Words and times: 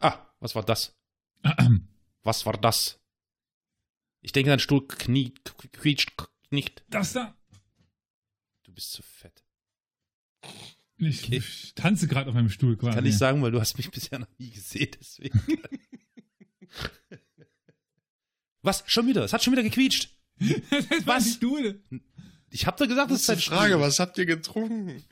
Ah, 0.00 0.26
was 0.40 0.54
war 0.54 0.64
das? 0.64 0.94
Was 2.22 2.44
war 2.46 2.54
das? 2.58 2.98
Ich 4.20 4.32
denke, 4.32 4.50
dein 4.50 4.58
Stuhl 4.60 4.86
knie, 4.86 5.32
quietscht 5.72 6.12
nicht. 6.50 6.84
Das 6.88 7.12
da. 7.12 7.36
Du 8.64 8.72
bist 8.72 8.92
zu 8.92 9.02
fett. 9.02 9.44
Ich, 10.98 11.24
Okay. 11.24 11.36
ich 11.36 11.74
tanze 11.74 12.08
gerade 12.08 12.28
auf 12.30 12.34
meinem 12.34 12.48
Stuhl 12.50 12.76
quasi. 12.76 12.94
Kann 12.96 13.06
ich 13.06 13.16
sagen, 13.18 13.42
weil 13.42 13.50
du 13.52 13.60
hast 13.60 13.76
mich 13.76 13.90
bisher 13.90 14.18
noch 14.18 14.28
nie 14.38 14.50
gesehen, 14.50 14.90
deswegen. 14.98 15.40
Was? 18.62 18.82
Schon 18.86 19.06
wieder? 19.06 19.22
Es 19.24 19.32
hat 19.32 19.44
schon 19.44 19.52
wieder 19.52 19.62
gequietscht. 19.62 20.10
das 20.38 21.06
war 21.06 21.16
Was? 21.16 21.34
Stuhl. 21.34 21.82
Ich 22.50 22.66
hab 22.66 22.76
doch 22.78 22.88
gesagt, 22.88 23.10
das 23.10 23.24
Das 23.26 23.36
ist 23.38 23.48
dein 23.48 23.56
Frage, 23.58 23.72
Stuhl. 23.74 23.82
was 23.82 23.98
habt 24.00 24.18
ihr 24.18 24.26
getrunken? 24.26 25.04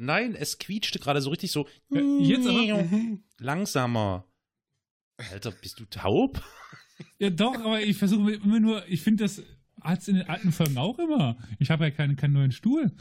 Nein, 0.00 0.34
es 0.34 0.58
quietschte 0.58 0.98
gerade 0.98 1.20
so 1.20 1.28
richtig 1.28 1.52
so 1.52 1.68
Ja, 1.90 2.00
Jetzt 2.00 2.46
aber. 2.46 2.82
Mhm. 2.82 3.22
langsamer. 3.38 4.26
Alter, 5.18 5.50
bist 5.50 5.78
du 5.78 5.84
taub? 5.84 6.42
Ja, 7.18 7.28
doch, 7.28 7.54
aber 7.54 7.82
ich 7.82 7.98
versuche 7.98 8.32
immer 8.32 8.60
nur, 8.60 8.86
ich 8.88 9.02
finde 9.02 9.24
das 9.24 9.42
hat's 9.82 10.08
in 10.08 10.16
den 10.16 10.26
alten 10.28 10.52
Folgen 10.52 10.78
auch 10.78 10.98
immer. 10.98 11.36
Ich 11.58 11.70
habe 11.70 11.84
ja 11.84 11.90
keinen, 11.90 12.16
keinen 12.16 12.32
neuen 12.32 12.52
Stuhl. 12.52 12.94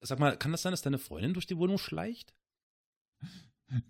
Sag 0.00 0.18
mal, 0.18 0.36
kann 0.38 0.52
das 0.52 0.62
sein, 0.62 0.72
dass 0.72 0.80
deine 0.82 0.98
Freundin 0.98 1.34
durch 1.34 1.46
die 1.46 1.58
Wohnung 1.58 1.76
schleicht? 1.78 2.34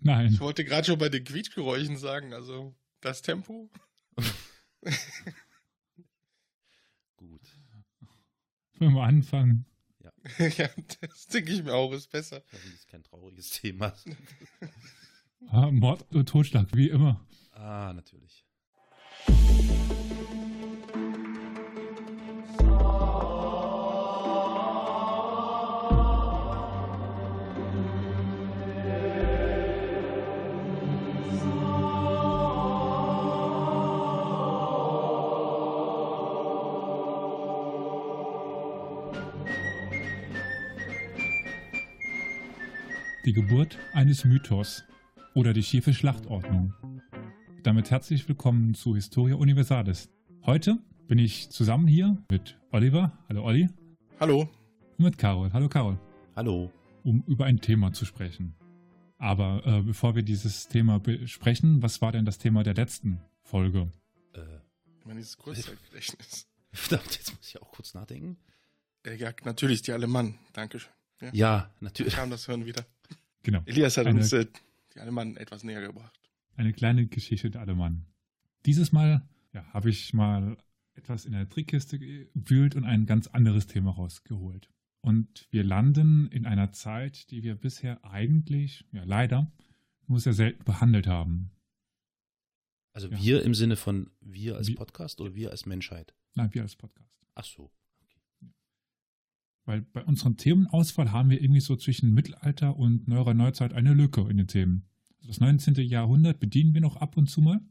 Nein. 0.01 0.33
Ich 0.33 0.39
wollte 0.41 0.65
gerade 0.65 0.87
schon 0.87 0.99
bei 0.99 1.07
den 1.09 1.23
Quietschgeräuschen 1.23 1.95
sagen, 1.95 2.33
also 2.33 2.75
das 2.99 3.21
Tempo. 3.21 3.71
Gut. 7.17 7.41
Wollen 8.79 8.93
wir 8.93 9.03
anfangen? 9.03 9.65
ja, 10.39 10.69
das 11.01 11.27
denke 11.27 11.51
ich 11.51 11.63
mir 11.63 11.73
auch, 11.73 11.91
ist 11.93 12.11
besser. 12.11 12.41
Das 12.51 12.63
ist 12.65 12.87
kein 12.87 13.03
trauriges 13.03 13.49
Thema. 13.51 13.93
Ah, 15.47 15.71
Mord 15.71 16.05
und 16.13 16.27
Totschlag, 16.27 16.67
wie 16.73 16.89
immer. 16.89 17.25
Ah, 17.53 17.93
natürlich. 17.93 18.45
Die 43.29 43.33
Geburt 43.33 43.77
eines 43.93 44.25
Mythos 44.25 44.83
oder 45.35 45.53
die 45.53 45.61
schiefe 45.61 45.93
Schlachtordnung. 45.93 46.73
Damit 47.61 47.91
herzlich 47.91 48.27
willkommen 48.27 48.73
zu 48.73 48.95
Historia 48.95 49.35
Universalis. 49.35 50.09
Heute 50.47 50.79
bin 51.07 51.19
ich 51.19 51.51
zusammen 51.51 51.87
hier 51.87 52.17
mit 52.31 52.57
Oliver, 52.71 53.15
hallo 53.29 53.43
Olli, 53.43 53.69
Hallo. 54.19 54.49
und 54.97 55.03
mit 55.05 55.19
Carol, 55.19 55.53
hallo 55.53 55.69
Carol, 55.69 55.99
Hallo. 56.35 56.71
um 57.03 57.23
über 57.27 57.45
ein 57.45 57.61
Thema 57.61 57.93
zu 57.93 58.03
sprechen. 58.03 58.55
Aber 59.19 59.61
äh, 59.63 59.83
bevor 59.83 60.15
wir 60.15 60.23
dieses 60.23 60.67
Thema 60.67 60.99
besprechen, 60.99 61.83
was 61.83 62.01
war 62.01 62.11
denn 62.11 62.25
das 62.25 62.39
Thema 62.39 62.63
der 62.63 62.73
letzten 62.73 63.21
Folge? 63.43 63.91
Äh, 64.33 64.39
Ich 64.97 65.05
meine, 65.05 65.19
dieses 65.19 65.37
Kurzzeitgedächtnis. 65.37 66.47
verdammt, 66.71 67.11
jetzt 67.15 67.37
muss 67.37 67.47
ich 67.47 67.61
auch 67.61 67.69
kurz 67.69 67.93
nachdenken. 67.93 68.37
Der 69.05 69.17
jagt 69.17 69.45
natürlich 69.45 69.83
die 69.83 69.91
Alemann. 69.91 70.39
Dankeschön. 70.53 70.89
Ja, 71.31 71.59
Da 71.59 71.69
natürlich. 71.81 72.15
kam 72.15 72.31
das 72.31 72.47
Hören 72.47 72.65
wieder. 72.65 72.87
Genau, 73.43 73.61
Elias 73.65 73.97
hat 73.97 74.07
Eine- 74.07 74.19
uns 74.19 74.33
äh, 74.33 74.45
die 74.93 74.99
Alemann 74.99 75.37
etwas 75.37 75.63
näher 75.63 75.81
gebracht. 75.81 76.19
eine 76.55 76.73
kleine 76.73 77.07
Geschichte 77.07 77.49
der 77.49 77.61
Allemann. 77.61 78.05
Dieses 78.65 78.91
Mal 78.91 79.27
ja, 79.53 79.63
habe 79.73 79.89
ich 79.89 80.13
mal 80.13 80.57
etwas 80.93 81.25
in 81.25 81.31
der 81.31 81.47
Trickkiste 81.47 81.97
gewühlt 81.97 82.75
und 82.75 82.83
ein 82.83 83.05
ganz 83.05 83.27
anderes 83.27 83.67
Thema 83.67 83.91
rausgeholt. 83.91 84.69
Und 85.01 85.47
wir 85.49 85.63
landen 85.63 86.27
in 86.27 86.45
einer 86.45 86.73
Zeit, 86.73 87.31
die 87.31 87.41
wir 87.43 87.55
bisher 87.55 88.03
eigentlich, 88.03 88.83
ja 88.91 89.03
leider, 89.05 89.49
nur 90.07 90.19
sehr 90.19 90.33
selten 90.33 90.65
behandelt 90.65 91.07
haben. 91.07 91.51
Also 92.91 93.07
Ja. 93.07 93.17
wir 93.21 93.43
im 93.43 93.53
Sinne 93.55 93.77
von 93.77 94.09
wir 94.19 94.57
als 94.57 94.67
Wir- 94.67 94.75
Podcast 94.75 95.21
oder 95.21 95.33
wir 95.35 95.51
als 95.51 95.65
Menschheit? 95.65 96.13
Nein, 96.35 96.53
wir 96.53 96.63
als 96.63 96.75
Podcast. 96.75 97.09
Ach 97.35 97.45
so. 97.45 97.71
Weil 99.69 99.83
bei 99.83 100.03
unserem 100.03 100.35
Themenauswahl 100.35 101.11
haben 101.11 101.29
wir 101.29 101.39
irgendwie 101.39 101.61
so 101.61 101.75
zwischen 101.75 102.11
Mittelalter 102.11 102.75
und 102.75 103.07
neuerer 103.07 103.35
Neuzeit 103.35 103.71
eine 103.71 103.93
Lücke 103.93 104.21
in 104.27 104.37
den 104.37 104.47
Themen. 104.47 104.89
Also 105.17 105.27
das 105.27 105.39
19. 105.39 105.75
Jahrhundert 105.75 106.39
bedienen 106.39 106.73
wir 106.73 106.81
noch 106.81 106.95
ab 106.95 107.17
und 107.17 107.29
zu 107.29 107.39
mal, 107.39 107.61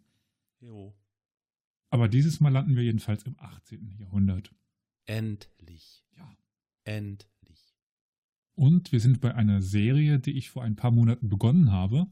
Jo. 0.60 0.94
aber 1.91 2.06
dieses 2.08 2.38
Mal 2.38 2.50
landen 2.50 2.76
wir 2.76 2.84
jedenfalls 2.84 3.25
im 3.25 3.34
18. 3.37 3.97
Jahrhundert. 3.98 4.54
Endlich. 5.06 6.04
Ja. 6.16 6.37
Endlich. 6.84 7.75
Und 8.54 8.92
wir 8.92 9.00
sind 9.00 9.20
bei 9.20 9.34
einer 9.34 9.60
Serie, 9.60 10.20
die 10.20 10.38
ich 10.38 10.50
vor 10.50 10.62
ein 10.62 10.76
paar 10.76 10.92
Monaten 10.92 11.28
begonnen 11.28 11.72
habe, 11.72 12.06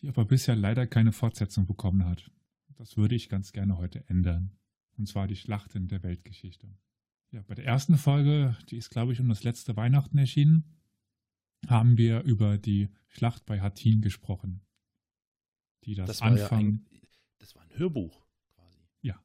die 0.00 0.08
aber 0.08 0.26
bisher 0.26 0.54
leider 0.54 0.86
keine 0.86 1.10
Fortsetzung 1.10 1.66
bekommen 1.66 2.04
hat. 2.04 2.30
Das 2.76 2.96
würde 2.96 3.16
ich 3.16 3.28
ganz 3.28 3.50
gerne 3.50 3.78
heute 3.78 4.08
ändern. 4.08 4.52
Und 4.96 5.08
zwar 5.08 5.26
die 5.26 5.34
Schlachten 5.34 5.88
der 5.88 6.04
Weltgeschichte. 6.04 6.68
Ja, 7.30 7.42
bei 7.42 7.54
der 7.54 7.66
ersten 7.66 7.98
Folge, 7.98 8.56
die 8.70 8.76
ist, 8.76 8.90
glaube 8.90 9.12
ich, 9.12 9.20
um 9.20 9.28
das 9.28 9.44
letzte 9.44 9.76
Weihnachten 9.76 10.16
erschienen, 10.16 10.64
haben 11.66 11.98
wir 11.98 12.22
über 12.22 12.56
die 12.56 12.88
Schlacht 13.08 13.44
bei 13.44 13.60
Hattin 13.60 14.00
gesprochen. 14.00 14.62
Die 15.84 15.94
das, 15.94 16.06
Das 16.06 16.20
war 16.20 16.36
ja 16.36 16.44
Anfang. 16.44 16.66
ein, 16.66 16.86
das 17.38 17.54
war 17.54 17.62
ein 17.62 17.70
Hörbuch 17.76 18.26
quasi. 18.54 18.80
Ja. 19.02 19.22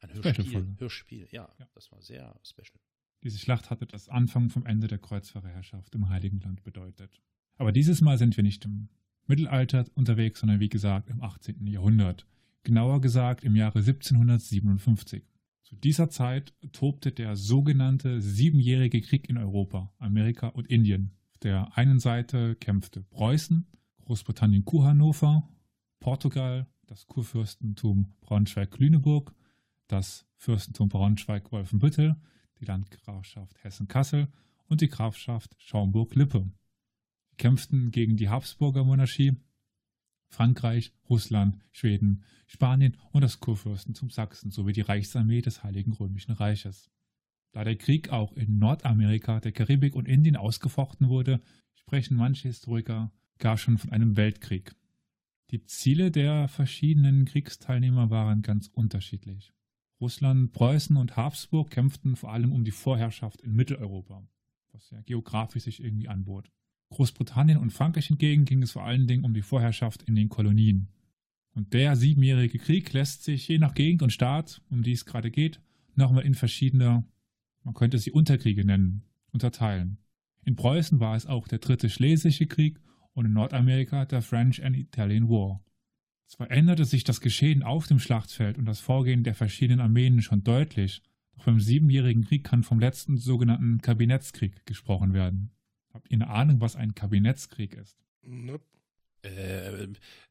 Ein 0.00 0.14
Hörspiel. 0.14 0.74
Hörspiel, 0.78 1.28
ja, 1.30 1.48
Ja. 1.58 1.68
Das 1.74 1.92
war 1.92 2.00
sehr 2.02 2.38
special. 2.42 2.80
Diese 3.22 3.38
Schlacht 3.38 3.70
hatte 3.70 3.86
das 3.86 4.08
Anfang 4.08 4.50
vom 4.50 4.66
Ende 4.66 4.86
der 4.86 4.98
Kreuzfahrerherrschaft 4.98 5.94
im 5.94 6.08
Heiligen 6.08 6.40
Land 6.40 6.62
bedeutet. 6.62 7.22
Aber 7.56 7.72
dieses 7.72 8.00
Mal 8.00 8.18
sind 8.18 8.36
wir 8.36 8.44
nicht 8.44 8.64
im 8.64 8.88
Mittelalter 9.26 9.86
unterwegs, 9.94 10.40
sondern 10.40 10.60
wie 10.60 10.68
gesagt 10.68 11.08
im 11.08 11.22
18. 11.22 11.66
Jahrhundert. 11.66 12.26
Genauer 12.64 13.00
gesagt 13.00 13.44
im 13.44 13.56
Jahre 13.56 13.78
1757. 13.78 15.24
Zu 15.64 15.76
dieser 15.76 16.10
Zeit 16.10 16.52
tobte 16.72 17.10
der 17.10 17.36
sogenannte 17.36 18.20
Siebenjährige 18.20 19.00
Krieg 19.00 19.30
in 19.30 19.38
Europa, 19.38 19.90
Amerika 19.98 20.48
und 20.48 20.68
Indien. 20.68 21.16
Auf 21.32 21.38
der 21.38 21.76
einen 21.78 22.00
Seite 22.00 22.54
kämpfte 22.54 23.02
Preußen, 23.02 23.66
Großbritannien 24.04 24.66
Kurhannover, 24.66 25.48
Portugal, 26.00 26.66
das 26.86 27.06
Kurfürstentum 27.06 28.14
Braunschweig-Lüneburg, 28.20 29.34
das 29.88 30.26
Fürstentum 30.36 30.90
Braunschweig-Wolfenbüttel, 30.90 32.16
die 32.60 32.66
Landgrafschaft 32.66 33.56
Hessen-Kassel 33.64 34.28
und 34.66 34.82
die 34.82 34.88
Grafschaft 34.88 35.56
Schaumburg-Lippe. 35.58 36.50
Sie 37.30 37.36
kämpften 37.36 37.90
gegen 37.90 38.18
die 38.18 38.28
Habsburger 38.28 38.84
Monarchie, 38.84 39.36
Frankreich, 40.34 40.92
Russland, 41.08 41.58
Schweden, 41.70 42.24
Spanien 42.46 42.96
und 43.12 43.22
das 43.22 43.40
Kurfürstentum 43.40 44.10
Sachsen 44.10 44.50
sowie 44.50 44.72
die 44.72 44.80
Reichsarmee 44.80 45.40
des 45.40 45.62
Heiligen 45.62 45.92
Römischen 45.92 46.32
Reiches. 46.32 46.90
Da 47.52 47.62
der 47.62 47.76
Krieg 47.76 48.10
auch 48.10 48.32
in 48.32 48.58
Nordamerika, 48.58 49.38
der 49.38 49.52
Karibik 49.52 49.94
und 49.94 50.08
Indien 50.08 50.36
ausgefochten 50.36 51.08
wurde, 51.08 51.40
sprechen 51.74 52.16
manche 52.16 52.48
Historiker 52.48 53.12
gar 53.38 53.56
schon 53.56 53.78
von 53.78 53.92
einem 53.92 54.16
Weltkrieg. 54.16 54.74
Die 55.50 55.62
Ziele 55.64 56.10
der 56.10 56.48
verschiedenen 56.48 57.26
Kriegsteilnehmer 57.26 58.10
waren 58.10 58.42
ganz 58.42 58.66
unterschiedlich. 58.66 59.52
Russland, 60.00 60.52
Preußen 60.52 60.96
und 60.96 61.16
Habsburg 61.16 61.70
kämpften 61.70 62.16
vor 62.16 62.32
allem 62.32 62.50
um 62.50 62.64
die 62.64 62.72
Vorherrschaft 62.72 63.40
in 63.40 63.52
Mitteleuropa, 63.52 64.26
was 64.72 64.90
ja 64.90 65.00
geografisch 65.02 65.62
sich 65.62 65.82
irgendwie 65.82 66.08
anbot. 66.08 66.50
Großbritannien 66.90 67.58
und 67.58 67.72
Frankreich 67.72 68.06
hingegen 68.06 68.44
ging 68.44 68.62
es 68.62 68.72
vor 68.72 68.84
allen 68.84 69.06
Dingen 69.06 69.24
um 69.24 69.34
die 69.34 69.42
Vorherrschaft 69.42 70.02
in 70.04 70.14
den 70.14 70.28
Kolonien. 70.28 70.88
Und 71.54 71.72
der 71.72 71.96
siebenjährige 71.96 72.58
Krieg 72.58 72.92
lässt 72.92 73.24
sich 73.24 73.48
je 73.48 73.58
nach 73.58 73.74
Gegend 73.74 74.02
und 74.02 74.12
Staat, 74.12 74.60
um 74.70 74.82
die 74.82 74.92
es 74.92 75.04
gerade 75.04 75.30
geht, 75.30 75.60
nochmal 75.94 76.24
in 76.24 76.34
verschiedene, 76.34 77.04
man 77.62 77.74
könnte 77.74 77.98
sie 77.98 78.10
Unterkriege 78.10 78.64
nennen, 78.64 79.02
unterteilen. 79.32 79.98
In 80.44 80.56
Preußen 80.56 81.00
war 81.00 81.16
es 81.16 81.26
auch 81.26 81.48
der 81.48 81.58
dritte 81.58 81.88
Schlesische 81.88 82.46
Krieg 82.46 82.80
und 83.12 83.26
in 83.26 83.32
Nordamerika 83.32 84.04
der 84.04 84.22
French 84.22 84.64
and 84.64 84.76
Italian 84.76 85.28
War. 85.28 85.64
Zwar 86.26 86.50
änderte 86.50 86.84
sich 86.84 87.04
das 87.04 87.20
Geschehen 87.20 87.62
auf 87.62 87.86
dem 87.86 88.00
Schlachtfeld 88.00 88.58
und 88.58 88.64
das 88.64 88.80
Vorgehen 88.80 89.24
der 89.24 89.34
verschiedenen 89.34 89.80
Armeen 89.80 90.20
schon 90.22 90.42
deutlich, 90.42 91.02
doch 91.36 91.44
beim 91.44 91.60
Siebenjährigen 91.60 92.24
Krieg 92.24 92.44
kann 92.44 92.62
vom 92.62 92.80
letzten 92.80 93.16
sogenannten 93.16 93.80
Kabinettskrieg 93.80 94.66
gesprochen 94.66 95.14
werden. 95.14 95.50
Habt 95.94 96.10
ihr 96.10 96.16
eine 96.16 96.28
Ahnung, 96.28 96.60
was 96.60 96.76
ein 96.76 96.94
Kabinettskrieg 96.94 97.74
ist? 97.74 97.96
Nope. 98.22 98.64
Äh, 99.22 99.88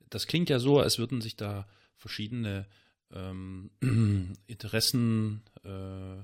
das 0.10 0.28
klingt 0.28 0.50
ja 0.50 0.60
so, 0.60 0.80
als 0.80 1.00
würden 1.00 1.22
sich 1.22 1.36
da 1.36 1.68
verschiedene 1.96 2.68
ähm, 3.12 3.72
Interessen, 4.46 5.42
äh, 5.64 6.20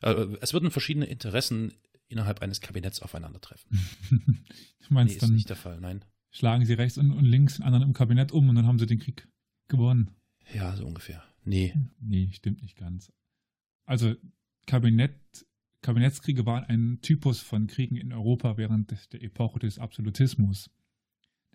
äh, 0.00 0.36
es 0.40 0.52
würden 0.54 0.70
verschiedene 0.70 1.06
Interessen 1.06 1.74
innerhalb 2.08 2.40
eines 2.42 2.60
Kabinetts 2.60 3.02
aufeinandertreffen. 3.02 3.78
du 4.10 4.94
meinst 4.94 5.12
Nee, 5.12 5.16
ist 5.16 5.22
dann 5.22 5.34
nicht 5.34 5.50
der 5.50 5.56
Fall, 5.56 5.80
nein. 5.80 6.02
schlagen 6.30 6.64
sie 6.64 6.72
rechts 6.74 6.96
und, 6.96 7.12
und 7.12 7.24
links 7.24 7.56
den 7.56 7.64
anderen 7.64 7.84
im 7.84 7.92
Kabinett 7.92 8.32
um 8.32 8.48
und 8.48 8.56
dann 8.56 8.66
haben 8.66 8.78
sie 8.78 8.86
den 8.86 8.98
Krieg 8.98 9.28
gewonnen. 9.68 10.10
Ja, 10.54 10.74
so 10.76 10.86
ungefähr. 10.86 11.22
Nee. 11.44 11.74
Nee, 12.00 12.30
stimmt 12.32 12.62
nicht 12.62 12.76
ganz. 12.76 13.12
Also 13.84 14.14
Kabinett, 14.66 15.14
Kabinettskriege 15.82 16.44
waren 16.44 16.64
ein 16.64 16.98
Typus 17.02 17.40
von 17.40 17.66
Kriegen 17.66 17.96
in 17.96 18.12
Europa 18.12 18.56
während 18.56 19.12
der 19.12 19.22
Epoche 19.22 19.60
des 19.60 19.78
Absolutismus. 19.78 20.70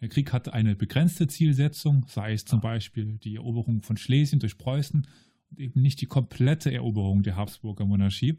Der 0.01 0.09
Krieg 0.09 0.33
hatte 0.33 0.53
eine 0.53 0.75
begrenzte 0.75 1.27
Zielsetzung, 1.27 2.05
sei 2.07 2.33
es 2.33 2.45
zum 2.45 2.61
Beispiel 2.61 3.17
die 3.19 3.35
Eroberung 3.35 3.81
von 3.83 3.97
Schlesien 3.97 4.39
durch 4.39 4.57
Preußen 4.57 5.07
und 5.51 5.59
eben 5.59 5.81
nicht 5.81 6.01
die 6.01 6.05
komplette 6.07 6.73
Eroberung 6.73 7.23
der 7.23 7.35
Habsburger 7.35 7.85
Monarchie 7.85 8.37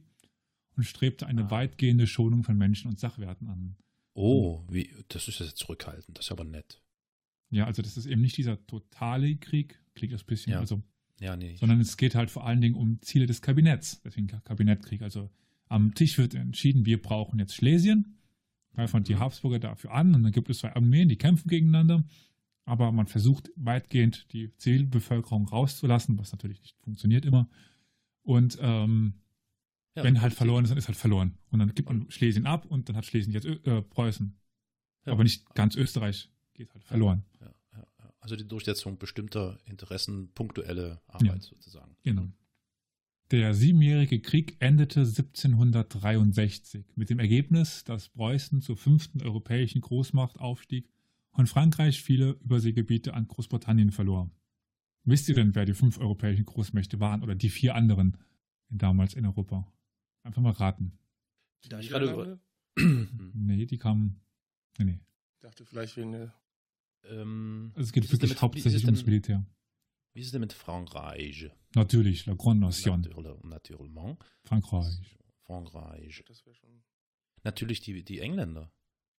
und 0.76 0.84
strebte 0.84 1.26
eine 1.26 1.44
Ah. 1.46 1.50
weitgehende 1.50 2.06
Schonung 2.06 2.42
von 2.44 2.56
Menschen 2.58 2.88
und 2.90 2.98
Sachwerten 2.98 3.48
an. 3.48 3.76
Oh, 4.14 4.62
wie, 4.69 4.90
das 5.08 5.28
ist 5.28 5.40
jetzt 5.40 5.56
zurückhaltend. 5.58 6.19
Das 6.19 6.26
ist 6.26 6.32
aber 6.32 6.44
nett. 6.44 6.82
Ja, 7.50 7.66
also 7.66 7.82
das 7.82 7.96
ist 7.96 8.06
eben 8.06 8.20
nicht 8.22 8.36
dieser 8.36 8.64
totale 8.66 9.36
Krieg, 9.36 9.78
Krieg 9.94 10.10
ist 10.12 10.22
ein 10.25 10.26
bisschen, 10.26 10.52
Ja. 10.52 10.60
also 10.60 10.82
Ja, 11.20 11.36
nee. 11.36 11.56
sondern 11.56 11.81
es 11.81 11.96
geht 11.96 12.14
halt 12.14 12.31
vor 12.31 12.46
allen 12.46 12.60
Dingen 12.60 12.75
um 12.75 13.00
Ziele 13.02 13.26
des 13.26 13.42
Kabinetts, 13.42 14.00
deswegen 14.02 14.26
Kabinettkrieg. 14.26 15.02
Also 15.02 15.31
am 15.66 15.94
Tisch 15.94 16.19
wird 16.19 16.34
entschieden, 16.34 16.87
wir 16.87 17.00
brauchen 17.00 17.38
jetzt 17.38 17.55
Schlesien, 17.55 18.19
greifen 18.75 19.05
die. 19.05 19.16
Habsburger 19.16 19.58
dafür 19.58 19.93
an 19.93 20.14
und 20.14 20.22
dann 20.22 20.32
gibt 20.32 20.50
es 20.50 20.58
zwei 20.58 20.75
Armeen, 20.75 21.08
die 21.08 21.16
kämpfen 21.16 21.49
gegeneinander, 21.49 22.05
aber 22.64 22.93
man 22.93 23.06
versucht 23.06 23.50
weitgehend 23.56 24.32
die 24.32 24.55
Zivilbevölkerung 24.56 25.49
rauszulassen, 25.49 26.19
was 26.19 26.32
natürlich 26.32 26.61
nicht 26.61 26.76
funktioniert 26.82 27.25
immer. 27.25 27.49
Und 28.22 28.58
ähm, 28.61 29.14
Ja, 29.94 30.02
wenn 30.05 30.20
halt 30.20 30.34
verloren 30.34 30.64
ist, 30.64 30.70
dann 30.70 30.78
ist 30.78 30.88
halt 30.88 30.96
verloren. 30.99 31.38
Und 31.50 31.58
dann 31.58 31.75
gibt 31.75 31.88
man 31.88 32.10
Schlesien 32.10 32.46
ab 32.46 32.67
und 32.67 32.88
dann 32.88 32.96
hat 32.96 33.05
Schlesien 33.05 33.32
jetzt 33.32 33.46
Ö 33.46 33.58
äh, 33.64 33.82
Preußen. 33.82 34.37
Ja. 35.06 35.12
Aber 35.12 35.22
nicht 35.22 35.55
ganz 35.55 35.76
Österreich 35.76 36.31
geht 36.55 36.72
halt 36.72 36.84
verloren. 36.84 37.25
Ja. 37.40 37.55
Also 38.20 38.37
die 38.37 38.49
Durchsetzung 38.49 38.96
bestimmter 38.96 39.58
Interessen, 39.67 40.32
punktuelle 40.32 41.02
Arbeit 41.08 41.43
sozusagen. 41.43 41.94
Genau. 42.05 42.26
Der 43.34 43.52
Siebenjährige 43.52 44.20
Krieg 44.20 44.54
endete 44.60 45.00
1763 45.00 46.84
mit 46.94 47.10
dem 47.10 47.19
Ergebnis, 47.19 47.82
dass 47.82 48.10
Preußen 48.10 48.60
zur 48.60 48.76
fünften 48.76 49.20
europäischen 49.22 49.81
Großmacht 49.81 50.38
aufstieg 50.38 50.88
und 51.32 51.48
Frankreich 51.48 52.00
viele 52.00 52.38
Überseegebiete 52.44 53.12
an 53.12 53.26
Großbritannien 53.26 53.90
verlor. 53.90 54.31
Wisst 55.02 55.28
ihr 55.28 55.34
denn, 55.34 55.56
wer 55.56 55.64
die 55.64 55.75
fünf 55.75 55.98
europäischen 55.98 56.44
Großmächte 56.44 57.00
waren 57.00 57.25
oder 57.25 57.34
die 57.34 57.50
vier 57.50 57.75
anderen 57.75 58.19
damals 58.69 59.14
in 59.14 59.26
Europa? 59.26 59.66
Einfach 60.22 60.40
mal 60.40 60.52
raten. 60.52 60.96
Die 61.64 61.70
Da 61.70 61.81
ich 61.81 61.88
gerade? 61.88 62.38
Nee, 63.34 63.66
die 63.66 63.78
kamen. 63.78 64.20
Nee, 64.78 64.84
nee. 64.84 65.00
Ich 65.32 65.40
dachte 65.40 65.64
vielleicht 65.64 65.96
wegen 65.96 66.12
der 66.12 66.32
ähm, 67.02 67.72
Also 67.75 67.88
es 67.88 67.92
geht 67.92 68.12
wirklich 68.12 68.40
hauptsächlich 68.40 68.84
ums 68.84 69.04
Militär. 69.04 69.44
Wie 70.14 70.20
ist 70.20 70.26
es 70.26 70.32
denn 70.32 70.40
mit 70.40 70.52
Frankreich? 70.52 71.50
Natürlich, 71.75 72.25
la 72.26 72.34
Grande 72.34 72.66
Nation. 72.66 73.00
Natürlich, 73.00 73.44
Naturellement. 73.44 74.25
Frankreich, 74.44 75.19
Frankreich. 75.44 76.22
das 76.26 76.46
wäre 76.46 76.55
schon. 76.55 76.84
Natürlich 77.43 77.81
die, 77.81 78.05
die 78.05 78.20
Engländer. 78.20 78.72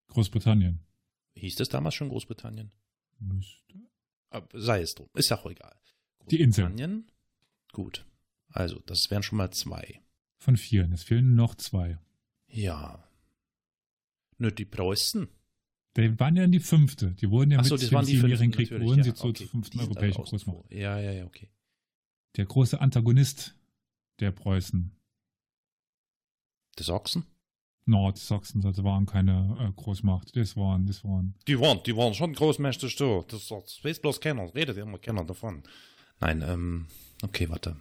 Großbritannien. 0.07 0.79
Hieß 1.35 1.55
das 1.55 1.67
damals 1.69 1.95
schon 1.95 2.09
Großbritannien? 2.09 2.71
Müsste. 3.19 3.75
Aber 4.29 4.47
sei 4.59 4.81
es 4.81 4.95
drum. 4.95 5.09
Ist 5.13 5.29
ja 5.29 5.37
auch 5.37 5.49
egal. 5.51 5.75
Die 6.29 6.39
Insel. 6.39 6.65
Großbritannien. 6.65 7.11
Gut. 7.73 8.05
Also, 8.47 8.79
das 8.79 9.11
wären 9.11 9.21
schon 9.21 9.37
mal 9.37 9.51
zwei. 9.51 10.01
Von 10.37 10.55
vier. 10.55 10.89
Es 10.93 11.03
fehlen 11.03 11.35
noch 11.35 11.55
zwei. 11.55 11.99
Ja. 12.47 13.03
Nö, 14.37 14.49
die 14.51 14.65
Preußen. 14.65 15.27
Die 15.97 16.19
waren 16.19 16.35
ja 16.35 16.45
die 16.47 16.59
fünfte. 16.59 17.11
Die 17.11 17.29
wurden 17.29 17.51
ja 17.51 17.59
Achso, 17.59 17.75
mit 17.75 17.83
das 17.83 17.89
dem 17.89 18.03
Siebenjährigen 18.03 18.51
Krieg, 18.51 18.71
wurden 18.71 18.97
ja, 18.97 19.03
sie 19.03 19.13
zur 19.13 19.29
okay. 19.29 19.45
fünften 19.45 19.79
sind 19.79 19.87
europäischen 19.87 20.23
Großmacht. 20.23 20.71
Ja, 20.71 20.99
ja, 20.99 21.11
ja, 21.11 21.25
okay. 21.25 21.49
Der 22.35 22.45
große 22.45 22.81
Antagonist 22.81 23.55
der 24.19 24.31
Preußen. 24.31 24.91
Die 26.77 26.83
Sachsen? 26.83 27.25
Nordsachsen, 27.85 28.65
also 28.65 28.83
waren 28.83 29.05
keine 29.05 29.57
äh, 29.59 29.71
Großmacht. 29.71 30.35
Das 30.35 30.57
waren, 30.57 30.85
das 30.87 31.03
waren. 31.03 31.35
Die 31.47 31.59
waren, 31.59 31.81
die 31.85 31.95
waren 31.95 32.13
schon 32.13 32.33
großmächtig 32.33 32.97
so. 32.97 33.23
Das, 33.29 33.47
das 33.47 33.83
weiß 33.83 33.99
bloß 33.99 34.19
keiner. 34.19 34.53
Redet 34.53 34.77
immer 34.77 34.97
keiner 34.97 35.23
davon. 35.23 35.63
Nein, 36.19 36.43
ähm, 36.45 36.87
okay, 37.21 37.47
warte. 37.49 37.77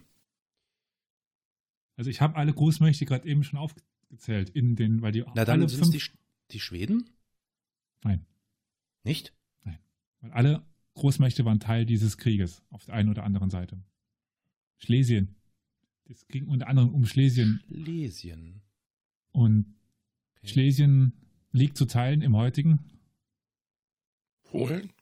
Also 1.97 2.09
ich 2.09 2.21
habe 2.21 2.35
alle 2.35 2.53
Großmächte 2.53 3.05
gerade 3.05 3.27
eben 3.27 3.43
schon 3.43 3.57
aufgezählt 3.57 4.49
in 4.51 4.75
den, 4.75 5.01
weil 5.01 5.11
die 5.11 5.23
Na, 5.33 5.43
dann 5.43 5.61
alle 5.61 5.69
sind 5.69 5.81
es 5.81 5.89
fünf, 5.89 6.03
die, 6.03 6.17
die 6.51 6.59
Schweden? 6.59 7.09
Nein. 8.03 8.25
Nicht? 9.03 9.33
weil 10.21 10.31
alle 10.31 10.65
Großmächte 10.95 11.45
waren 11.45 11.59
Teil 11.59 11.85
dieses 11.85 12.17
Krieges 12.17 12.63
auf 12.71 12.85
der 12.85 12.95
einen 12.95 13.09
oder 13.09 13.23
anderen 13.23 13.49
Seite. 13.51 13.77
Schlesien. 14.77 15.35
Es 16.05 16.27
ging 16.27 16.47
unter 16.47 16.67
anderem 16.67 16.93
um 16.93 17.05
Schlesien 17.05 17.61
Schlesien. 17.67 18.61
und 19.31 19.75
Okay. 20.45 20.47
Schlesien 20.53 21.13
liegt 21.51 21.75
zu 21.75 21.85
Teilen 21.85 22.21
im 22.21 22.35
heutigen 22.35 22.79
Polen? 24.43 24.93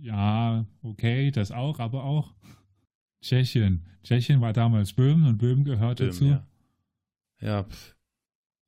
Ja, 0.00 0.66
okay, 0.82 1.30
das 1.30 1.52
auch, 1.52 1.78
aber 1.78 2.02
auch 2.02 2.34
Tschechien. 3.20 3.86
Tschechien 4.02 4.40
war 4.40 4.52
damals 4.52 4.92
Böhmen 4.92 5.26
und 5.26 5.38
Böhmen 5.38 5.64
gehörte 5.64 6.04
Böhmen, 6.04 6.12
zu 6.16 6.24
ja. 6.26 6.46
Ja. 7.40 7.66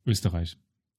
Österreich. 0.04 0.56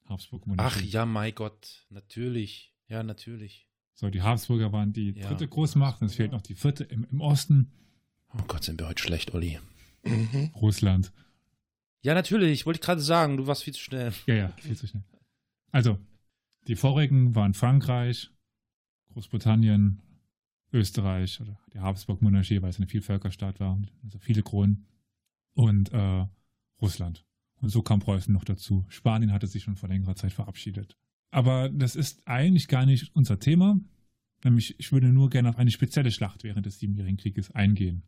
Habsburg 0.07 0.43
Ach 0.57 0.81
ja, 0.81 1.05
mein 1.05 1.33
Gott. 1.35 1.85
Natürlich. 1.89 2.73
Ja, 2.87 3.03
natürlich. 3.03 3.67
So, 3.93 4.09
die 4.09 4.21
Habsburger 4.21 4.71
waren 4.71 4.93
die 4.93 5.11
Ja. 5.11 5.27
dritte 5.27 5.47
Großmacht 5.47 6.01
und 6.01 6.07
es 6.07 6.15
fehlt 6.15 6.31
noch 6.31 6.41
die 6.41 6.55
vierte 6.55 6.83
im, 6.83 7.05
im 7.11 7.21
Osten, 7.21 7.71
Oh 8.33 8.43
Gott, 8.47 8.63
sind 8.65 8.79
wir 8.79 8.87
heute 8.87 9.01
schlecht, 9.01 9.33
Olli. 9.33 9.57
Mhm. 10.03 10.51
Russland. 10.55 11.13
Ja, 12.01 12.13
natürlich. 12.13 12.65
Wollte 12.65 12.77
ich 12.77 12.85
gerade 12.85 13.01
sagen. 13.01 13.37
Du 13.37 13.47
warst 13.47 13.63
viel 13.63 13.73
zu 13.73 13.79
schnell. 13.81 14.13
Ja, 14.25 14.35
ja, 14.35 14.47
viel 14.59 14.75
zu 14.77 14.85
schnell. 14.85 15.03
Also, 15.71 15.97
die 16.67 16.75
vorigen 16.75 17.35
waren 17.35 17.53
Frankreich, 17.53 18.29
Großbritannien, 19.13 20.01
Österreich 20.73 21.39
oder 21.41 21.57
die 21.73 21.79
Habsburg-Monarchie, 21.79 22.61
weil 22.61 22.69
es 22.69 22.77
eine 22.77 22.87
Vielvölkerstaat 22.87 23.59
war, 23.59 23.81
also 24.03 24.19
viele 24.19 24.43
Kronen 24.43 24.85
und 25.53 25.91
äh, 25.93 26.25
Russland. 26.81 27.25
Und 27.59 27.69
so 27.69 27.81
kam 27.81 27.99
Preußen 27.99 28.33
noch 28.33 28.43
dazu. 28.43 28.85
Spanien 28.89 29.31
hatte 29.31 29.47
sich 29.47 29.63
schon 29.63 29.75
vor 29.75 29.89
längerer 29.89 30.15
Zeit 30.15 30.33
verabschiedet. 30.33 30.95
Aber 31.31 31.69
das 31.69 31.95
ist 31.95 32.21
eigentlich 32.25 32.67
gar 32.67 32.85
nicht 32.85 33.15
unser 33.15 33.39
Thema. 33.39 33.79
Nämlich, 34.43 34.79
ich 34.79 34.91
würde 34.91 35.07
nur 35.07 35.29
gerne 35.29 35.49
auf 35.49 35.57
eine 35.57 35.71
spezielle 35.71 36.11
Schlacht 36.11 36.43
während 36.43 36.65
des 36.65 36.79
Siebenjährigen 36.79 37.17
Krieges 37.17 37.51
eingehen. 37.51 38.03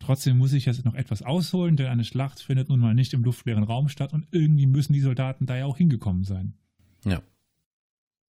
Trotzdem 0.00 0.38
muss 0.38 0.52
ich 0.52 0.66
jetzt 0.66 0.84
noch 0.84 0.94
etwas 0.94 1.22
ausholen, 1.22 1.76
denn 1.76 1.86
eine 1.86 2.04
Schlacht 2.04 2.40
findet 2.40 2.68
nun 2.68 2.80
mal 2.80 2.94
nicht 2.94 3.14
im 3.14 3.24
luftleeren 3.24 3.64
Raum 3.64 3.88
statt 3.88 4.12
und 4.12 4.28
irgendwie 4.30 4.66
müssen 4.66 4.92
die 4.92 5.00
Soldaten 5.00 5.46
da 5.46 5.56
ja 5.56 5.64
auch 5.64 5.76
hingekommen 5.76 6.24
sein. 6.24 6.54
Ja. 7.04 7.22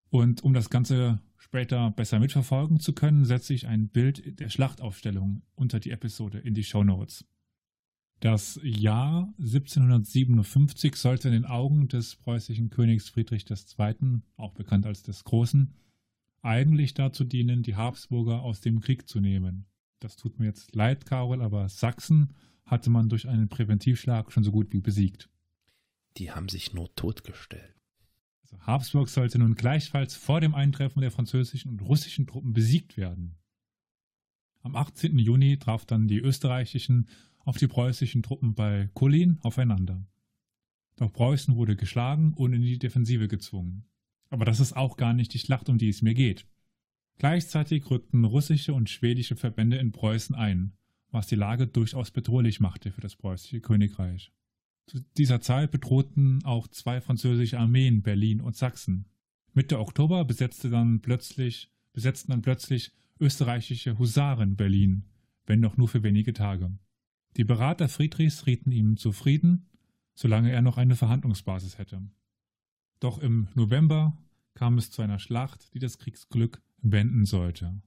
Und 0.10 0.44
um 0.44 0.54
das 0.54 0.70
Ganze 0.70 1.20
später 1.38 1.92
besser 1.92 2.20
mitverfolgen 2.20 2.80
zu 2.80 2.94
können, 2.94 3.26
setze 3.26 3.54
ich 3.54 3.68
ein 3.68 3.90
Bild 3.90 4.40
der 4.40 4.50
Schlachtaufstellung 4.50 5.44
unter 5.56 5.80
die 5.80 5.92
Episode 5.92 6.40
in 6.40 6.56
die 6.56 6.64
Show 6.64 6.84
Notes. 6.84 7.26
Das 8.20 8.60
Jahr 8.64 9.34
1757 9.38 10.96
sollte 10.96 11.30
in 11.30 11.34
den 11.34 11.46
Augen 11.46 11.88
des 11.88 12.18
preußischen 12.18 12.70
Königs 12.70 13.08
Friedrich 13.08 13.46
II., 13.50 14.22
auch 14.36 14.54
bekannt 14.54 14.86
als 14.86 15.04
des 15.04 15.24
Großen, 15.24 15.74
eigentlich 16.42 16.94
dazu 16.94 17.24
dienen, 17.24 17.64
die 17.64 17.76
Habsburger 17.76 18.42
aus 18.42 18.60
dem 18.60 18.82
Krieg 18.82 19.08
zu 19.08 19.22
nehmen. 19.22 19.68
Das 20.00 20.18
tut 20.18 20.38
mir 20.38 20.48
jetzt 20.48 20.76
leid, 20.76 21.06
Karol, 21.06 21.42
aber 21.42 21.70
Sachsen 21.70 22.34
hatte 22.66 22.90
man 22.90 23.08
durch 23.08 23.28
einen 23.28 23.48
Präventivschlag 23.48 24.32
schon 24.32 24.44
so 24.44 24.52
gut 24.52 24.74
wie 24.74 24.82
besiegt. 24.82 25.30
Die 26.18 26.32
haben 26.32 26.50
sich 26.50 26.74
nur 26.74 26.94
totgestellt. 26.96 27.76
Also 28.42 28.60
Habsburg 28.62 29.08
sollte 29.10 29.40
nun 29.40 29.56
gleichfalls 29.56 30.16
vor 30.16 30.42
dem 30.42 30.56
Eintreffen 30.56 31.02
der 31.02 31.12
französischen 31.12 31.72
und 31.72 31.82
russischen 31.82 32.28
Truppen 32.28 32.52
besiegt 32.52 32.98
werden. 32.98 33.38
Am 34.62 34.76
18. 34.76 35.18
Juni 35.18 35.58
traf 35.58 35.86
dann 35.86 36.08
die 36.08 36.20
österreichischen 36.20 37.08
auf 37.50 37.58
die 37.58 37.68
preußischen 37.68 38.22
Truppen 38.22 38.54
bei 38.54 38.92
Kullin 38.94 39.40
aufeinander. 39.42 40.06
Doch 40.98 41.12
Preußen 41.12 41.56
wurde 41.56 41.76
geschlagen 41.76 42.34
und 42.36 42.54
in 42.54 42.62
die 42.62 42.78
Defensive 42.78 43.28
gezwungen. 43.28 43.86
Aber 44.30 44.46
das 44.46 44.60
ist 44.60 44.78
auch 44.78 44.98
gar 44.98 45.14
nicht 45.14 45.34
die 45.34 45.40
Schlacht, 45.40 45.68
um 45.68 45.80
die 45.80 45.90
es 45.90 46.04
mir 46.04 46.14
geht. 46.14 46.46
Gleichzeitig 47.18 47.90
rückten 47.90 48.24
russische 48.24 48.76
und 48.76 48.88
schwedische 48.88 49.36
Verbände 49.36 49.78
in 49.78 49.92
Preußen 49.92 50.36
ein, 50.36 50.74
was 51.10 51.26
die 51.26 51.38
Lage 51.38 51.66
durchaus 51.66 52.12
bedrohlich 52.12 52.60
machte 52.60 52.92
für 52.92 53.02
das 53.02 53.16
preußische 53.16 53.62
Königreich. 53.62 54.32
Zu 54.86 55.00
dieser 55.18 55.42
Zeit 55.42 55.72
bedrohten 55.72 56.46
auch 56.46 56.68
zwei 56.68 57.02
französische 57.02 57.58
Armeen 57.58 58.04
Berlin 58.04 58.42
und 58.42 58.58
Sachsen. 58.58 59.08
Mitte 59.56 59.80
Oktober 59.80 60.24
besetzte 60.24 60.70
dann 60.70 61.02
plötzlich, 61.02 61.72
besetzten 61.94 62.30
dann 62.30 62.44
plötzlich 62.44 62.92
österreichische 63.20 63.98
Husaren 63.98 64.56
Berlin, 64.56 65.06
wenn 65.48 65.64
doch 65.64 65.78
nur 65.78 65.88
für 65.88 66.04
wenige 66.04 66.34
Tage. 66.34 66.78
Die 67.40 67.46
Berater 67.46 67.88
Friedrichs 67.88 68.48
rieten 68.48 68.74
ihm 68.74 68.98
zu 68.98 69.14
Frieden, 69.14 69.70
solange 70.14 70.52
er 70.52 70.62
noch 70.62 70.76
eine 70.76 70.98
Verhandlungsbasis 70.98 71.78
hätte. 71.78 72.02
Doch 73.00 73.18
im 73.18 73.48
November 73.56 74.18
kam 74.56 74.78
es 74.78 74.92
zu 74.92 75.02
einer 75.02 75.20
Schlacht, 75.20 75.74
die 75.74 75.80
das 75.80 76.00
Kriegsglück 76.00 76.62
wenden 76.82 77.24
sollte. 77.24 77.82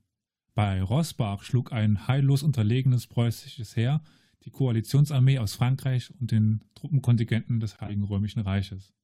Bei 0.54 0.82
Rossbach 0.82 1.42
schlug 1.42 1.70
ein 1.70 2.08
heillos 2.08 2.42
unterlegenes 2.42 3.06
preußisches 3.08 3.76
Heer 3.76 4.02
die 4.44 4.50
Koalitionsarmee 4.50 5.38
aus 5.38 5.54
Frankreich 5.54 6.14
und 6.18 6.30
den 6.30 6.64
Truppenkontingenten 6.74 7.60
des 7.60 7.78
Heiligen 7.78 8.04
Römischen 8.04 8.40
Reiches. 8.40 8.94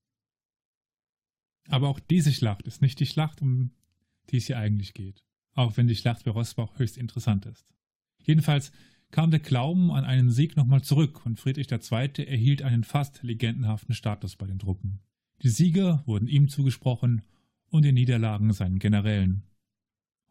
Aber 1.68 1.88
auch 1.88 2.00
diese 2.00 2.32
Schlacht 2.32 2.62
ist 2.62 2.80
nicht 2.80 3.00
die 3.00 3.06
Schlacht, 3.06 3.42
um 3.42 3.72
die 4.30 4.38
es 4.38 4.46
hier 4.46 4.56
eigentlich 4.56 4.94
geht, 4.94 5.26
auch 5.52 5.76
wenn 5.76 5.88
die 5.88 5.96
Schlacht 5.96 6.24
bei 6.24 6.30
Rossbach 6.30 6.78
höchst 6.78 6.96
interessant 6.96 7.44
ist. 7.44 7.74
Jedenfalls 8.22 8.72
kam 9.10 9.30
der 9.30 9.40
Glauben 9.40 9.90
an 9.90 10.04
einen 10.04 10.30
Sieg 10.30 10.56
nochmal 10.56 10.82
zurück 10.82 11.24
und 11.24 11.40
Friedrich 11.40 11.70
II. 11.70 12.26
erhielt 12.26 12.62
einen 12.62 12.84
fast 12.84 13.22
legendenhaften 13.22 13.94
Status 13.94 14.36
bei 14.36 14.46
den 14.46 14.58
Truppen. 14.58 15.00
Die 15.42 15.48
Siege 15.48 16.02
wurden 16.04 16.28
ihm 16.28 16.48
zugesprochen 16.48 17.22
und 17.70 17.84
die 17.84 17.92
Niederlagen 17.92 18.52
seinen 18.52 18.78
Generälen. 18.78 19.44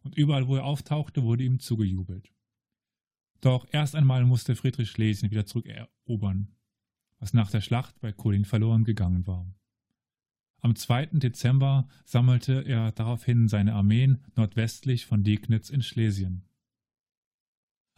Und 0.04 0.16
überall, 0.16 0.48
wo 0.48 0.56
er 0.56 0.66
auftauchte, 0.66 1.24
wurde 1.24 1.44
ihm 1.44 1.60
zugejubelt. 1.60 2.32
Doch 3.42 3.68
erst 3.72 3.96
einmal 3.96 4.26
musste 4.26 4.56
Friedrich 4.56 4.90
Schlesien 4.90 5.32
wieder 5.32 5.46
zurückerobern, 5.46 6.56
was 7.20 7.34
nach 7.34 7.52
der 7.52 7.62
Schlacht 7.62 8.00
bei 8.00 8.12
Kolin 8.12 8.46
verloren 8.46 8.84
gegangen 8.84 9.28
war. 9.28 9.46
Am 10.60 10.76
2. 10.76 11.08
Dezember 11.14 11.88
sammelte 12.04 12.62
er 12.66 12.92
daraufhin 12.92 13.48
seine 13.48 13.74
Armeen 13.74 14.24
nordwestlich 14.36 15.06
von 15.06 15.24
Diegnitz 15.24 15.70
in 15.70 15.82
Schlesien. 15.82 16.47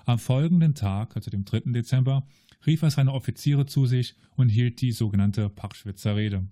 Am 0.05 0.19
folgenden 0.19 0.75
Tag, 0.75 1.15
also 1.15 1.29
dem 1.29 1.45
3. 1.45 1.71
Dezember, 1.71 2.27
rief 2.65 2.81
er 2.81 2.91
seine 2.91 3.13
Offiziere 3.13 3.65
zu 3.65 3.85
sich 3.85 4.15
und 4.35 4.49
hielt 4.49 4.81
die 4.81 4.91
sogenannte 4.91 5.49
Pachschwitzer 5.49 6.15
Rede. 6.15 6.47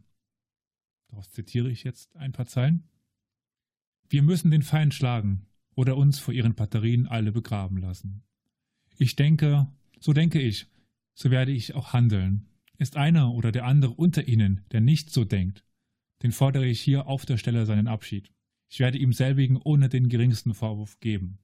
Daraus 1.09 1.31
zitiere 1.31 1.69
ich 1.69 1.83
jetzt 1.83 2.15
ein 2.15 2.31
paar 2.31 2.47
Zeilen. 2.47 2.83
Wir 4.09 4.23
müssen 4.23 4.51
den 4.51 4.61
Feind 4.61 4.93
schlagen 4.93 5.47
oder 5.75 5.97
uns 5.97 6.19
vor 6.19 6.33
ihren 6.33 6.55
Batterien 6.55 7.07
alle 7.07 7.31
begraben 7.31 7.77
lassen. 7.77 8.23
Ich 8.97 9.15
denke, 9.15 9.67
so 9.99 10.13
denke 10.13 10.41
ich, 10.41 10.67
so 11.13 11.31
werde 11.31 11.51
ich 11.51 11.75
auch 11.75 11.93
handeln. 11.93 12.47
Ist 12.77 12.95
einer 12.95 13.33
oder 13.33 13.51
der 13.51 13.65
andere 13.65 13.91
unter 13.91 14.27
Ihnen, 14.27 14.65
der 14.71 14.81
nicht 14.81 15.09
so 15.09 15.25
denkt, 15.25 15.63
den 16.23 16.31
fordere 16.31 16.65
ich 16.65 16.79
hier 16.79 17.07
auf 17.07 17.25
der 17.25 17.37
Stelle 17.37 17.65
seinen 17.65 17.87
Abschied. 17.87 18.31
Ich 18.69 18.79
werde 18.79 18.97
ihm 18.97 19.13
selbigen 19.13 19.57
ohne 19.57 19.89
den 19.89 20.09
geringsten 20.09 20.53
Vorwurf 20.53 20.99
geben. 20.99 21.39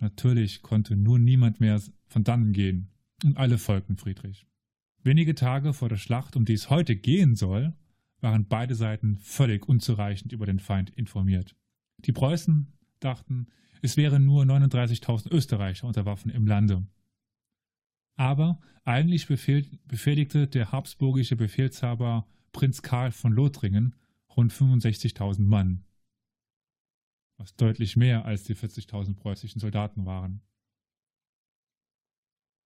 Natürlich 0.00 0.62
konnte 0.62 0.96
nun 0.96 1.24
niemand 1.24 1.60
mehr 1.60 1.80
von 2.06 2.24
dannen 2.24 2.52
gehen, 2.52 2.90
und 3.22 3.36
alle 3.36 3.58
folgten 3.58 3.96
Friedrich. 3.96 4.46
Wenige 5.02 5.34
Tage 5.34 5.74
vor 5.74 5.90
der 5.90 5.98
Schlacht, 5.98 6.36
um 6.36 6.46
die 6.46 6.54
es 6.54 6.70
heute 6.70 6.96
gehen 6.96 7.36
soll, 7.36 7.74
waren 8.20 8.46
beide 8.48 8.74
Seiten 8.74 9.16
völlig 9.18 9.68
unzureichend 9.68 10.32
über 10.32 10.46
den 10.46 10.58
Feind 10.58 10.90
informiert. 10.90 11.54
Die 11.98 12.12
Preußen 12.12 12.72
dachten, 12.98 13.48
es 13.82 13.96
wären 13.96 14.24
nur 14.24 14.44
39.000 14.44 15.30
Österreicher 15.30 15.86
unter 15.86 16.06
Waffen 16.06 16.30
im 16.30 16.46
Lande. 16.46 16.86
Aber 18.16 18.60
eigentlich 18.84 19.26
befehligte 19.26 20.46
der 20.46 20.72
habsburgische 20.72 21.36
Befehlshaber 21.36 22.26
Prinz 22.52 22.82
Karl 22.82 23.12
von 23.12 23.32
Lothringen 23.32 23.94
rund 24.36 24.52
65.000 24.52 25.42
Mann, 25.42 25.84
was 27.40 27.56
deutlich 27.56 27.96
mehr 27.96 28.26
als 28.26 28.44
die 28.44 28.54
40.000 28.54 29.16
preußischen 29.16 29.60
Soldaten 29.60 30.04
waren. 30.04 30.42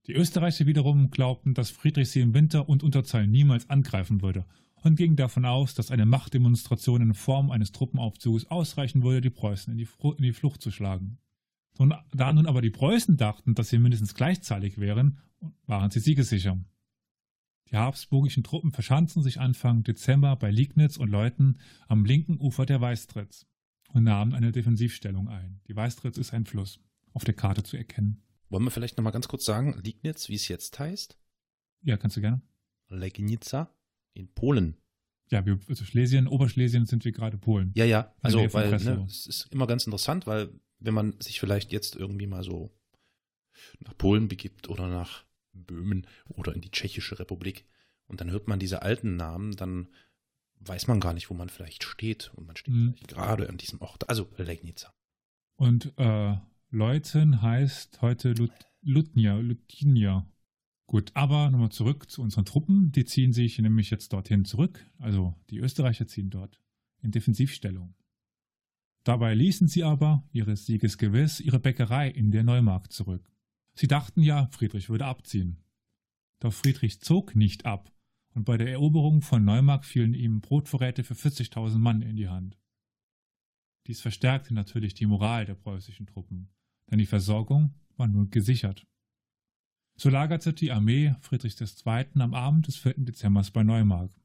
Die 0.06 0.12
Österreicher 0.12 0.66
wiederum 0.66 1.10
glaubten, 1.10 1.54
dass 1.54 1.70
Friedrich 1.70 2.10
sie 2.10 2.20
im 2.20 2.34
Winter 2.34 2.68
und 2.68 2.82
Unterzahl 2.82 3.26
niemals 3.26 3.70
angreifen 3.70 4.20
würde 4.20 4.44
und 4.82 4.96
gingen 4.96 5.16
davon 5.16 5.46
aus, 5.46 5.74
dass 5.74 5.92
eine 5.92 6.04
Machtdemonstration 6.04 7.00
in 7.00 7.14
Form 7.14 7.52
eines 7.52 7.72
Truppenaufzuges 7.72 8.50
ausreichen 8.50 9.02
würde, 9.04 9.22
die 9.22 9.30
Preußen 9.30 9.72
in 9.72 9.78
die, 9.78 9.88
in 10.02 10.22
die 10.22 10.32
Flucht 10.32 10.60
zu 10.60 10.72
schlagen. 10.72 11.18
Nun, 11.78 11.94
da 12.12 12.32
nun 12.32 12.46
aber 12.46 12.60
die 12.60 12.70
Preußen 12.70 13.16
dachten, 13.16 13.54
dass 13.54 13.70
sie 13.70 13.78
mindestens 13.78 14.14
gleichzahlig 14.14 14.78
wären, 14.78 15.20
waren 15.66 15.90
sie 15.90 16.00
siegesicher. 16.00 16.58
Die 17.70 17.76
habsburgischen 17.76 18.42
Truppen 18.42 18.72
verschanzten 18.72 19.22
sich 19.22 19.40
Anfang 19.40 19.84
Dezember 19.84 20.36
bei 20.36 20.50
Liegnitz 20.50 20.96
und 20.96 21.08
Leuthen 21.08 21.60
am 21.88 22.04
linken 22.04 22.38
Ufer 22.38 22.66
der 22.66 22.80
Weistritz 22.80 23.46
und 23.94 24.04
nahmen 24.04 24.34
eine 24.34 24.52
Defensivstellung 24.52 25.28
ein. 25.28 25.60
Die 25.68 25.76
Weistritz 25.76 26.18
ist 26.18 26.34
ein 26.34 26.44
Fluss, 26.44 26.80
auf 27.12 27.24
der 27.24 27.34
Karte 27.34 27.62
zu 27.62 27.76
erkennen. 27.76 28.22
Wollen 28.50 28.64
wir 28.64 28.70
vielleicht 28.70 28.96
nochmal 28.96 29.12
ganz 29.12 29.28
kurz 29.28 29.44
sagen, 29.44 29.80
Liegnitz, 29.82 30.28
wie 30.28 30.34
es 30.34 30.48
jetzt 30.48 30.78
heißt? 30.78 31.16
Ja, 31.82 31.96
kannst 31.96 32.16
du 32.16 32.20
gerne. 32.20 32.42
Legnica 32.88 33.72
in 34.12 34.28
Polen. 34.34 34.76
Ja, 35.30 35.46
wir, 35.46 35.58
also 35.68 35.84
Schlesien, 35.84 36.26
Oberschlesien 36.26 36.86
sind 36.86 37.04
wir 37.04 37.12
gerade 37.12 37.38
Polen. 37.38 37.70
Ja, 37.74 37.84
ja, 37.84 38.12
also 38.20 38.40
weil 38.52 38.70
ne, 38.78 39.04
es 39.08 39.26
ist 39.26 39.52
immer 39.52 39.66
ganz 39.66 39.86
interessant, 39.86 40.26
weil 40.26 40.50
wenn 40.80 40.92
man 40.92 41.18
sich 41.20 41.40
vielleicht 41.40 41.72
jetzt 41.72 41.94
irgendwie 41.94 42.26
mal 42.26 42.42
so 42.42 42.76
nach 43.78 43.96
Polen 43.96 44.28
begibt 44.28 44.68
oder 44.68 44.88
nach 44.88 45.24
Böhmen 45.52 46.06
oder 46.28 46.52
in 46.54 46.60
die 46.60 46.70
Tschechische 46.70 47.18
Republik 47.20 47.64
und 48.06 48.20
dann 48.20 48.30
hört 48.30 48.48
man 48.48 48.58
diese 48.58 48.82
alten 48.82 49.16
Namen, 49.16 49.52
dann 49.56 49.88
weiß 50.66 50.86
man 50.86 51.00
gar 51.00 51.12
nicht, 51.12 51.30
wo 51.30 51.34
man 51.34 51.48
vielleicht 51.48 51.84
steht 51.84 52.32
und 52.34 52.46
man 52.46 52.56
steht 52.56 52.74
mhm. 52.74 52.94
gerade 53.06 53.48
an 53.48 53.58
diesem 53.58 53.80
Ort, 53.80 54.08
also 54.08 54.28
Legnica. 54.36 54.92
Und 55.56 55.92
äh, 55.98 56.36
Leuten 56.70 57.42
heißt 57.42 58.02
heute 58.02 58.32
Lut 58.32 58.52
Lutnia, 58.82 59.36
Lutinia. 59.36 60.28
Gut, 60.86 61.12
aber 61.14 61.50
nochmal 61.50 61.70
zurück 61.70 62.10
zu 62.10 62.20
unseren 62.20 62.44
Truppen. 62.44 62.92
Die 62.92 63.04
ziehen 63.06 63.32
sich 63.32 63.58
nämlich 63.58 63.90
jetzt 63.90 64.12
dorthin 64.12 64.44
zurück. 64.44 64.84
Also 64.98 65.34
die 65.48 65.58
Österreicher 65.58 66.06
ziehen 66.06 66.28
dort 66.28 66.60
in 67.00 67.10
Defensivstellung. 67.10 67.94
Dabei 69.04 69.34
ließen 69.34 69.68
sie 69.68 69.84
aber, 69.84 70.26
ihres 70.32 70.66
Sieges 70.66 70.98
gewiss, 70.98 71.40
ihre 71.40 71.58
Bäckerei 71.58 72.08
in 72.08 72.30
der 72.30 72.42
Neumarkt 72.42 72.92
zurück. 72.92 73.30
Sie 73.74 73.86
dachten 73.86 74.22
ja, 74.22 74.48
Friedrich 74.50 74.88
würde 74.88 75.06
abziehen. 75.06 75.62
Doch 76.40 76.52
Friedrich 76.52 77.00
zog 77.00 77.36
nicht 77.36 77.66
ab, 77.66 77.93
und 78.34 78.44
bei 78.44 78.56
der 78.56 78.70
Eroberung 78.70 79.22
von 79.22 79.44
Neumarkt 79.44 79.86
fielen 79.86 80.14
ihm 80.14 80.40
Brotvorräte 80.40 81.04
für 81.04 81.14
40.000 81.14 81.78
Mann 81.78 82.02
in 82.02 82.16
die 82.16 82.28
Hand. 82.28 82.58
Dies 83.86 84.00
verstärkte 84.00 84.54
natürlich 84.54 84.94
die 84.94 85.06
Moral 85.06 85.44
der 85.44 85.54
preußischen 85.54 86.06
Truppen, 86.06 86.48
denn 86.90 86.98
die 86.98 87.06
Versorgung 87.06 87.74
war 87.96 88.08
nun 88.08 88.30
gesichert. 88.30 88.86
So 89.96 90.10
lagerte 90.10 90.52
die 90.52 90.72
Armee 90.72 91.14
Friedrichs 91.20 91.60
II. 91.60 92.06
am 92.20 92.34
Abend 92.34 92.66
des 92.66 92.76
4. 92.76 92.94
Dezember 92.98 93.44
bei 93.52 93.62
Neumarkt. 93.62 94.20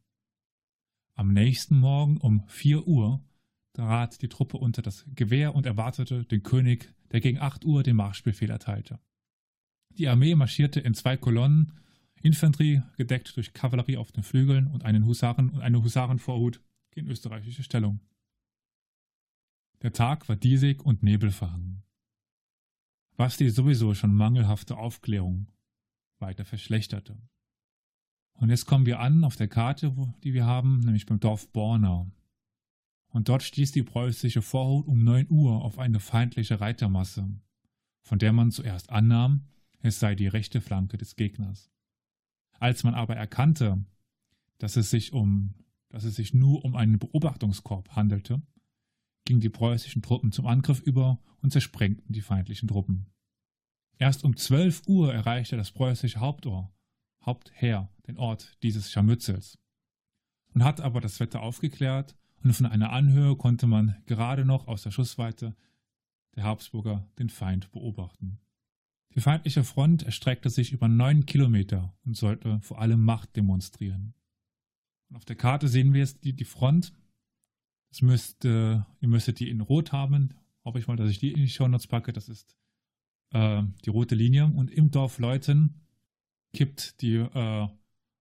Am 1.13 1.31
nächsten 1.31 1.77
Morgen 1.77 2.17
um 2.17 2.47
4 2.47 2.87
Uhr 2.87 3.23
trat 3.73 4.21
die 4.21 4.29
Truppe 4.29 4.57
unter 4.57 4.81
das 4.81 5.05
Gewehr 5.13 5.53
und 5.53 5.67
erwartete 5.67 6.23
den 6.25 6.41
König, 6.41 6.93
der 7.11 7.19
gegen 7.19 7.39
8 7.39 7.65
Uhr 7.65 7.83
den 7.83 7.97
Marschbefehl 7.97 8.49
erteilte. 8.49 8.99
Die 9.97 10.07
Armee 10.07 10.33
marschierte 10.33 10.79
in 10.79 10.93
zwei 10.93 11.17
Kolonnen, 11.17 11.73
Infanterie 12.21 12.83
gedeckt 12.97 13.35
durch 13.37 13.53
Kavallerie 13.53 13.97
auf 13.97 14.11
den 14.11 14.23
Flügeln 14.23 14.67
und 14.67 14.83
einen 14.83 15.05
Husaren 15.05 15.49
und 15.49 15.61
eine 15.61 15.81
Husarenvorhut 15.81 16.61
in 16.95 17.07
österreichische 17.07 17.63
Stellung. 17.63 18.01
Der 19.81 19.93
Tag 19.93 20.27
war 20.27 20.35
diesig 20.35 20.83
und 20.83 21.03
nebelverhangen, 21.03 21.83
was 23.15 23.37
die 23.37 23.49
sowieso 23.49 23.93
schon 23.93 24.13
mangelhafte 24.13 24.77
Aufklärung 24.77 25.47
weiter 26.19 26.43
verschlechterte. 26.43 27.17
Und 28.33 28.49
jetzt 28.49 28.65
kommen 28.65 28.85
wir 28.85 28.99
an 28.99 29.23
auf 29.23 29.35
der 29.35 29.47
Karte, 29.47 29.93
die 30.23 30.33
wir 30.33 30.45
haben, 30.45 30.79
nämlich 30.79 31.05
beim 31.05 31.19
Dorf 31.19 31.49
Bornau. 31.51 32.11
Und 33.07 33.27
dort 33.27 33.43
stieß 33.43 33.71
die 33.71 33.83
preußische 33.83 34.41
Vorhut 34.41 34.87
um 34.87 35.03
9 35.03 35.27
Uhr 35.29 35.63
auf 35.63 35.79
eine 35.79 35.99
feindliche 35.99 36.59
Reitermasse, 36.59 37.29
von 38.01 38.19
der 38.19 38.33
man 38.33 38.51
zuerst 38.51 38.89
annahm, 38.89 39.47
es 39.81 39.99
sei 39.99 40.15
die 40.15 40.27
rechte 40.27 40.61
Flanke 40.61 40.97
des 40.97 41.15
Gegners. 41.15 41.71
Als 42.59 42.83
man 42.83 42.93
aber 42.93 43.15
erkannte, 43.15 43.83
dass 44.57 44.75
es 44.75 44.89
sich 44.89 45.13
um, 45.13 45.55
dass 45.89 46.03
es 46.03 46.15
sich 46.15 46.33
nur 46.33 46.63
um 46.65 46.75
einen 46.75 46.99
Beobachtungskorb 46.99 47.95
handelte, 47.95 48.41
gingen 49.25 49.41
die 49.41 49.49
preußischen 49.49 50.01
Truppen 50.01 50.31
zum 50.31 50.45
Angriff 50.45 50.81
über 50.81 51.19
und 51.41 51.51
zersprengten 51.51 52.13
die 52.13 52.21
feindlichen 52.21 52.67
Truppen. 52.67 53.07
Erst 53.97 54.23
um 54.23 54.35
12 54.35 54.87
Uhr 54.87 55.13
erreichte 55.13 55.57
das 55.57 55.71
preußische 55.71 56.19
Hauptohr, 56.19 56.73
Hauptheer 57.25 57.89
den 58.07 58.17
Ort 58.17 58.57
dieses 58.63 58.91
Scharmützels. 58.91 59.57
Und 60.53 60.63
hat 60.63 60.81
aber 60.81 60.99
das 60.99 61.19
Wetter 61.19 61.41
aufgeklärt 61.41 62.17
und 62.43 62.53
von 62.53 62.65
einer 62.65 62.91
Anhöhe 62.91 63.35
konnte 63.35 63.67
man 63.67 64.01
gerade 64.05 64.45
noch 64.45 64.67
aus 64.67 64.83
der 64.83 64.91
Schussweite 64.91 65.55
der 66.35 66.43
Habsburger 66.43 67.07
den 67.19 67.29
Feind 67.29 67.71
beobachten. 67.71 68.39
Die 69.15 69.21
feindliche 69.21 69.63
Front 69.63 70.03
erstreckte 70.03 70.49
sich 70.49 70.71
über 70.71 70.87
neun 70.87 71.25
Kilometer 71.25 71.97
und 72.05 72.15
sollte 72.15 72.59
vor 72.61 72.79
allem 72.79 73.03
Macht 73.03 73.35
demonstrieren. 73.35 74.13
Und 75.09 75.15
auf 75.15 75.25
der 75.25 75.35
Karte 75.35 75.67
sehen 75.67 75.93
wir 75.93 76.01
jetzt 76.01 76.23
die, 76.23 76.33
die 76.33 76.45
Front. 76.45 76.93
Das 77.89 78.01
müsste, 78.01 78.85
ihr 79.01 79.07
müsstet 79.07 79.39
die 79.39 79.49
in 79.49 79.61
Rot 79.61 79.91
haben. 79.91 80.35
Hoffe 80.63 80.77
ich 80.77 80.87
mal, 80.87 80.95
dass 80.95 81.09
ich 81.09 81.17
die 81.17 81.31
in 81.31 81.41
die 81.41 81.49
Shownotes 81.49 81.87
packe. 81.87 82.13
Das 82.13 82.29
ist 82.29 82.55
äh, 83.31 83.63
die 83.83 83.89
rote 83.89 84.13
Linie. 84.13 84.45
Und 84.45 84.69
im 84.69 84.91
Dorf 84.91 85.17
Leuten 85.17 85.81
kippt 86.53 87.01
die 87.01 87.15
äh, 87.15 87.67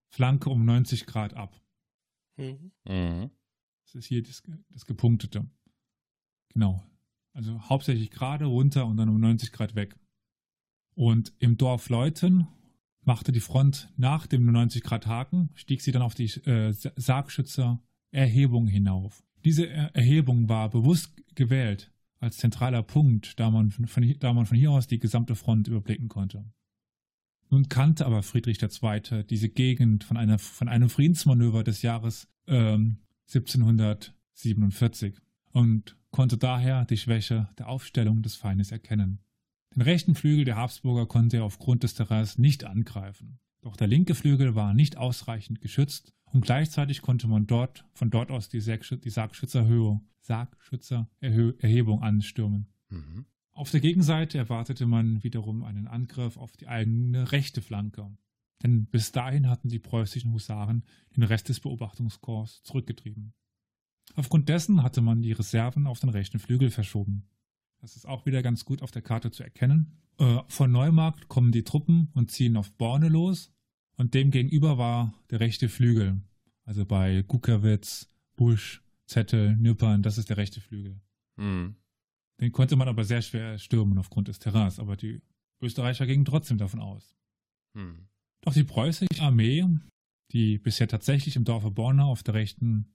Flanke 0.07 0.49
um 0.49 0.65
90 0.65 1.05
Grad 1.05 1.35
ab. 1.35 1.59
Mhm. 2.37 2.71
mhm. 2.85 3.29
Das 3.83 3.95
ist 3.95 4.05
hier 4.05 4.21
das, 4.21 4.43
das 4.69 4.85
Gepunktete. 4.85 5.49
Genau. 6.49 6.83
Also 7.33 7.59
hauptsächlich 7.69 8.11
gerade 8.11 8.45
runter 8.45 8.85
und 8.85 8.97
dann 8.97 9.09
um 9.09 9.19
90 9.19 9.51
Grad 9.51 9.75
weg. 9.75 9.95
Und 10.99 11.31
im 11.39 11.55
Dorf 11.55 11.87
Leuten 11.87 12.45
machte 13.05 13.31
die 13.31 13.39
Front 13.39 13.89
nach 13.95 14.27
dem 14.27 14.51
90 14.51 14.83
Grad 14.83 15.07
Haken, 15.07 15.49
stieg 15.53 15.79
sie 15.81 15.93
dann 15.93 16.01
auf 16.01 16.13
die 16.13 16.25
äh, 16.25 16.73
Sargschützer 16.73 17.81
Erhebung 18.11 18.67
hinauf. 18.67 19.23
Diese 19.45 19.69
Erhebung 19.69 20.49
war 20.49 20.69
bewusst 20.69 21.13
gewählt 21.35 21.89
als 22.19 22.35
zentraler 22.35 22.83
Punkt, 22.83 23.39
da 23.39 23.49
man 23.49 23.71
von, 23.71 24.13
da 24.19 24.33
man 24.33 24.45
von 24.45 24.57
hier 24.57 24.71
aus 24.71 24.87
die 24.87 24.99
gesamte 24.99 25.35
Front 25.35 25.69
überblicken 25.69 26.09
konnte. 26.09 26.43
Nun 27.49 27.69
kannte 27.69 28.05
aber 28.05 28.21
Friedrich 28.21 28.61
II. 28.61 29.23
diese 29.23 29.47
Gegend 29.47 30.03
von, 30.03 30.17
einer, 30.17 30.37
von 30.37 30.67
einem 30.67 30.89
Friedensmanöver 30.89 31.63
des 31.63 31.81
Jahres 31.81 32.27
ähm, 32.45 32.97
1747 33.33 35.15
und 35.53 35.95
konnte 36.11 36.37
daher 36.37 36.83
die 36.83 36.97
Schwäche 36.97 37.47
der 37.57 37.69
Aufstellung 37.69 38.21
des 38.21 38.35
Feindes 38.35 38.73
erkennen. 38.73 39.19
Den 39.75 39.81
rechten 39.81 40.15
Flügel 40.15 40.45
der 40.45 40.55
Habsburger 40.55 41.05
konnte 41.05 41.37
er 41.37 41.43
aufgrund 41.43 41.83
des 41.83 41.93
Terrains 41.93 42.37
nicht 42.37 42.63
angreifen. 42.63 43.39
Doch 43.61 43.75
der 43.75 43.87
linke 43.87 44.15
Flügel 44.15 44.55
war 44.55 44.73
nicht 44.73 44.97
ausreichend 44.97 45.61
geschützt 45.61 46.13
und 46.25 46.41
gleichzeitig 46.41 47.01
konnte 47.01 47.27
man 47.27 47.45
dort 47.45 47.85
von 47.93 48.09
dort 48.09 48.31
aus 48.31 48.49
die, 48.49 48.61
Sargschützerhöhe, 48.61 50.01
Sargschützererhebung 50.21 52.01
anstürmen. 52.01 52.67
Mhm. 52.89 53.25
Auf 53.51 53.71
der 53.71 53.81
Gegenseite 53.81 54.37
erwartete 54.37 54.85
man 54.85 55.23
wiederum 55.23 55.63
einen 55.63 55.87
Angriff 55.87 56.37
auf 56.37 56.55
die 56.55 56.67
eigene 56.67 57.31
rechte 57.31 57.61
Flanke. 57.61 58.09
Denn 58.63 58.85
bis 58.85 59.11
dahin 59.11 59.49
hatten 59.49 59.69
die 59.69 59.79
preußischen 59.79 60.33
Husaren 60.33 60.83
den 61.15 61.23
Rest 61.23 61.49
des 61.49 61.59
Beobachtungskorps 61.59 62.63
zurückgetrieben. 62.63 63.33
Aufgrund 64.15 64.49
dessen 64.49 64.83
hatte 64.83 65.01
man 65.01 65.21
die 65.21 65.31
Reserven 65.31 65.87
auf 65.87 65.99
den 65.99 66.09
rechten 66.09 66.39
Flügel 66.39 66.71
verschoben. 66.71 67.27
Das 67.79 67.95
ist 67.95 68.05
auch 68.05 68.25
wieder 68.25 68.41
ganz 68.41 68.65
gut 68.65 68.81
auf 68.81 68.91
der 68.91 69.01
Karte 69.01 69.31
zu 69.31 69.43
erkennen. 69.43 69.97
Äh, 70.17 70.39
von 70.47 70.71
Neumarkt 70.71 71.29
kommen 71.29 71.51
die 71.51 71.63
Truppen 71.63 72.09
und 72.13 72.29
ziehen 72.31 72.57
auf 72.57 72.71
Borne 72.73 73.07
los 73.07 73.51
und 73.95 74.13
dem 74.13 74.31
gegenüber 74.31 74.77
war 74.77 75.13
der 75.29 75.39
rechte 75.39 75.69
Flügel. 75.69 76.21
Also 76.65 76.85
bei 76.85 77.23
Gukerwitz, 77.23 78.07
Busch, 78.35 78.83
Zettel, 79.05 79.55
Nüppern, 79.55 80.03
das 80.03 80.17
ist 80.17 80.29
der 80.29 80.37
rechte 80.37 80.61
Flügel. 80.61 80.99
Mhm. 81.37 81.75
Den 82.39 82.51
konnte 82.51 82.75
man 82.75 82.87
aber 82.87 83.03
sehr 83.03 83.21
schwer 83.21 83.57
stürmen 83.57 83.97
aufgrund 83.97 84.27
des 84.27 84.39
Terrains, 84.39 84.79
aber 84.79 84.95
die 84.95 85.21
Österreicher 85.61 86.05
gingen 86.05 86.25
trotzdem 86.25 86.57
davon 86.57 86.79
aus. 86.79 87.15
Mhm. 87.73 88.07
Doch 88.41 88.53
die 88.53 88.63
preußische 88.63 89.21
Armee, 89.21 89.65
die 90.31 90.57
bisher 90.57 90.87
tatsächlich 90.87 91.35
im 91.35 91.43
Dorfe 91.43 91.71
Borna 91.71 92.05
auf 92.05 92.23
der 92.23 92.35
rechten, 92.35 92.93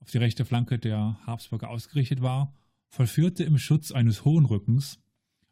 auf 0.00 0.10
die 0.10 0.18
rechte 0.18 0.44
Flanke 0.44 0.78
der 0.78 1.18
Habsburger 1.26 1.70
ausgerichtet 1.70 2.20
war, 2.20 2.52
vollführte 2.94 3.42
im 3.42 3.58
Schutz 3.58 3.90
eines 3.90 4.24
hohen 4.24 4.44
Rückens 4.44 5.00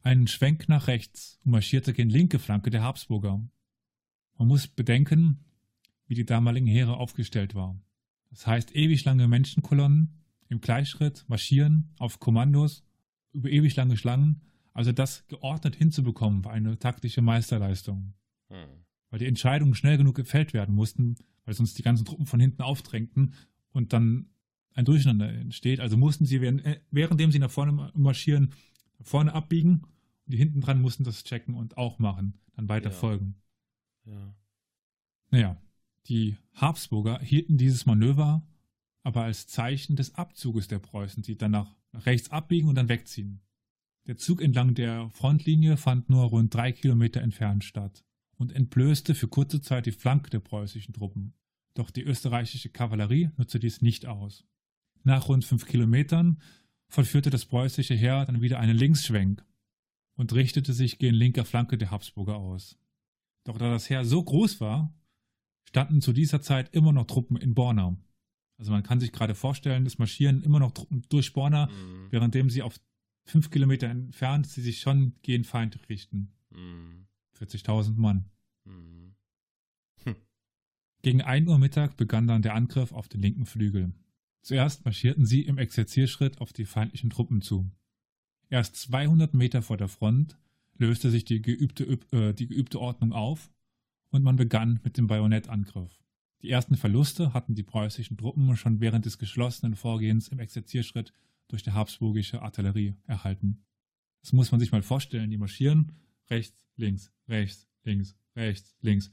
einen 0.03 0.29
Schwenk 0.29 0.69
nach 0.69 0.87
rechts 0.87 1.41
und 1.45 1.51
marschierte 1.51 1.93
gegen 1.93 2.09
linke 2.09 2.39
Flanke 2.39 2.71
der 2.71 2.83
Habsburger. 2.83 3.43
Man 4.39 4.49
muss 4.49 4.69
bedenken, 4.69 5.45
wie 6.07 6.15
die 6.15 6.25
damaligen 6.25 6.69
Heere 6.69 6.97
aufgestellt 6.97 7.55
waren. 7.55 7.83
Das 8.31 8.47
heißt, 8.47 8.75
ewig 8.77 9.05
lange 9.05 9.27
Menschenkolonnen 9.27 10.23
im 10.49 10.61
Gleichschritt 10.61 11.25
marschieren 11.29 11.91
auf 11.99 12.21
Kommandos 12.21 12.85
über 13.33 13.51
ewig 13.51 13.75
lange 13.75 13.97
Schlangen. 13.97 14.43
Also 14.73 14.93
das 14.93 15.27
geordnet 15.27 15.75
hinzubekommen, 15.75 16.45
war 16.45 16.53
eine 16.53 16.79
taktische 16.79 17.23
Meisterleistung. 17.23 18.15
Hm. 18.49 18.85
Weil 19.11 19.19
die 19.19 19.27
Entscheidungen 19.27 19.75
schnell 19.75 19.99
genug 19.99 20.15
gefällt 20.15 20.55
werden 20.55 20.75
mussten, 20.75 21.17
weil 21.45 21.55
sonst 21.55 21.77
die 21.77 21.83
ganzen 21.83 22.05
Truppen 22.05 22.27
von 22.27 22.41
hinten 22.41 22.63
aufdrängten 22.63 23.35
und 23.73 23.93
dann 23.93 24.32
ein 24.75 24.85
Durcheinander 24.85 25.29
entsteht. 25.29 25.81
Also 25.81 25.97
mussten 25.97 26.27
sie, 26.27 26.37
äh, 26.37 26.81
währenddem 26.91 27.33
sie 27.33 27.39
nach 27.39 27.51
vorne 27.51 27.91
marschieren, 27.95 28.53
nach 28.99 29.07
vorne 29.07 29.35
abbiegen 29.35 29.83
und 30.27 30.33
die 30.33 30.39
hinten 30.39 30.61
dran 30.61 30.81
mussten 30.81 31.05
das 31.05 31.25
checken 31.25 31.55
und 31.55 31.77
auch 31.77 31.99
machen, 31.99 32.39
dann 32.55 32.69
weiter 32.69 32.91
ja. 32.91 32.97
folgen. 32.97 33.37
Ja. 34.05 34.35
Naja, 35.31 35.57
die 36.07 36.37
Habsburger 36.55 37.21
hielten 37.21 37.57
dieses 37.57 37.87
Manöver 37.87 38.47
aber 39.03 39.25
als 39.25 39.47
Zeichen 39.47 39.97
des 39.97 40.15
Abzuges 40.15 40.69
der 40.69 40.79
Preußen, 40.79 41.23
die 41.23 41.37
dann 41.37 41.51
nach 41.51 41.75
rechts 41.93 42.31
abbiegen 42.31 42.69
und 42.69 42.77
dann 42.77 42.89
wegziehen. 42.89 43.41
Der 44.07 44.17
Zug 44.17 44.41
entlang 44.41 44.75
der 44.75 45.11
Frontlinie 45.11 45.77
fand 45.77 46.09
nur 46.09 46.25
rund 46.25 46.55
drei 46.55 46.73
Kilometer 46.73 47.21
entfernt 47.21 47.65
statt 47.65 48.05
und 48.37 48.53
entblößte 48.53 49.15
für 49.15 49.29
kurze 49.29 49.61
Zeit 49.61 49.87
die 49.87 49.93
Flanke 49.93 50.31
der 50.31 50.41
preußischen 50.41 50.95
Truppen. 50.95 51.35
Doch 51.75 51.91
die 51.91 52.03
österreichische 52.03 52.69
Kavallerie 52.69 53.31
nutzte 53.37 53.59
dies 53.59 53.81
nicht 53.81 54.07
aus. 54.07 54.45
Nach 55.05 55.29
rund 55.29 55.45
fünf 55.45 55.67
Kilometern 55.67 56.41
vollführte 56.89 57.31
das 57.31 57.47
preußische 57.47 57.95
Heer 57.95 58.25
dann 58.25 58.41
wieder 58.41 58.59
einen 58.59 58.77
Linksschwenk 58.77 59.45
und 60.15 60.33
richtete 60.33 60.73
sich 60.73 60.99
gegen 60.99 61.15
linker 61.15 61.45
Flanke 61.45 61.79
der 61.79 61.91
Habsburger 61.91 62.37
aus. 62.37 62.79
Doch 63.45 63.59
da 63.59 63.71
das 63.71 63.91
Heer 63.91 64.05
so 64.05 64.23
groß 64.23 64.61
war, 64.61 64.95
standen 65.69 66.01
zu 66.01 66.13
dieser 66.13 66.43
Zeit 66.43 66.75
immer 66.75 66.93
noch 66.93 67.07
Truppen 67.07 67.37
in 67.37 67.55
Borna. 67.55 67.97
Also 68.59 68.71
man 68.71 68.83
kann 68.83 69.01
sich 69.01 69.11
gerade 69.11 69.35
vorstellen, 69.35 69.87
es 69.87 69.99
marschieren 69.99 70.43
immer 70.43 70.61
noch 70.61 70.73
Truppen 70.73 71.03
durch 71.09 71.33
Borna, 71.33 71.67
mhm. 71.67 72.13
währenddem 72.13 72.51
sie 72.51 72.63
auf 72.63 72.79
fünf 73.25 73.51
Kilometer 73.51 73.89
entfernt 73.89 74.47
sie 74.47 74.63
sich 74.63 74.81
schon 74.81 75.15
gegen 75.23 75.45
Feind 75.45 75.79
richten. 75.89 76.33
Mhm. 76.51 77.07
40.000 77.39 77.97
Mann. 77.97 78.31
Mhm. 78.65 79.15
Hm. 80.05 80.17
Gegen 81.03 81.23
1 81.23 81.49
Uhr 81.49 81.59
Mittag 81.59 81.97
begann 81.97 82.27
dann 82.27 82.43
der 82.43 82.55
Angriff 82.55 82.93
auf 82.93 83.09
den 83.09 83.21
linken 83.21 83.47
Flügel. 83.47 83.93
Zuerst 84.43 84.85
marschierten 84.85 85.25
sie 85.25 85.43
im 85.43 85.59
Exerzierschritt 85.59 86.41
auf 86.41 86.53
die 86.53 86.65
feindlichen 86.65 87.11
Truppen 87.11 87.43
zu. 87.43 87.71
Erst 88.49 88.77
200 88.77 89.35
Meter 89.35 89.63
vor 89.63 89.77
der 89.77 89.89
Front 89.89 90.37
löste 90.77 91.11
sich 91.11 91.25
die 91.25 91.41
geübte, 91.41 91.85
äh, 92.11 92.35
die 92.35 92.49
geübte 92.49 92.81
Ordnung 92.81 93.13
auf 93.13 93.51
und 94.11 94.23
man 94.23 94.37
begann 94.37 94.81
mit 94.85 94.99
dem 94.99 95.07
Bajonettangriff. 95.07 96.03
Die 96.43 96.51
ersten 96.51 96.77
Verluste 96.77 97.33
hatten 97.33 97.55
die 97.55 97.63
preußischen 97.63 98.17
Truppen 98.17 98.57
schon 98.57 98.81
während 98.81 99.07
des 99.07 99.19
geschlossenen 99.19 99.77
Vorgehens 99.77 100.29
im 100.29 100.41
Exerzierschritt 100.41 101.13
durch 101.47 101.63
die 101.63 101.71
habsburgische 101.71 102.43
Artillerie 102.43 102.97
erhalten. 103.07 103.65
Das 104.23 104.33
muss 104.33 104.51
man 104.51 104.61
sich 104.61 104.73
mal 104.73 104.83
vorstellen. 104.83 105.31
Die 105.31 105.39
marschieren 105.39 105.93
rechts, 106.29 106.59
links, 106.77 107.13
rechts, 107.29 107.69
links, 107.85 108.17
rechts, 108.35 108.77
links 108.81 109.13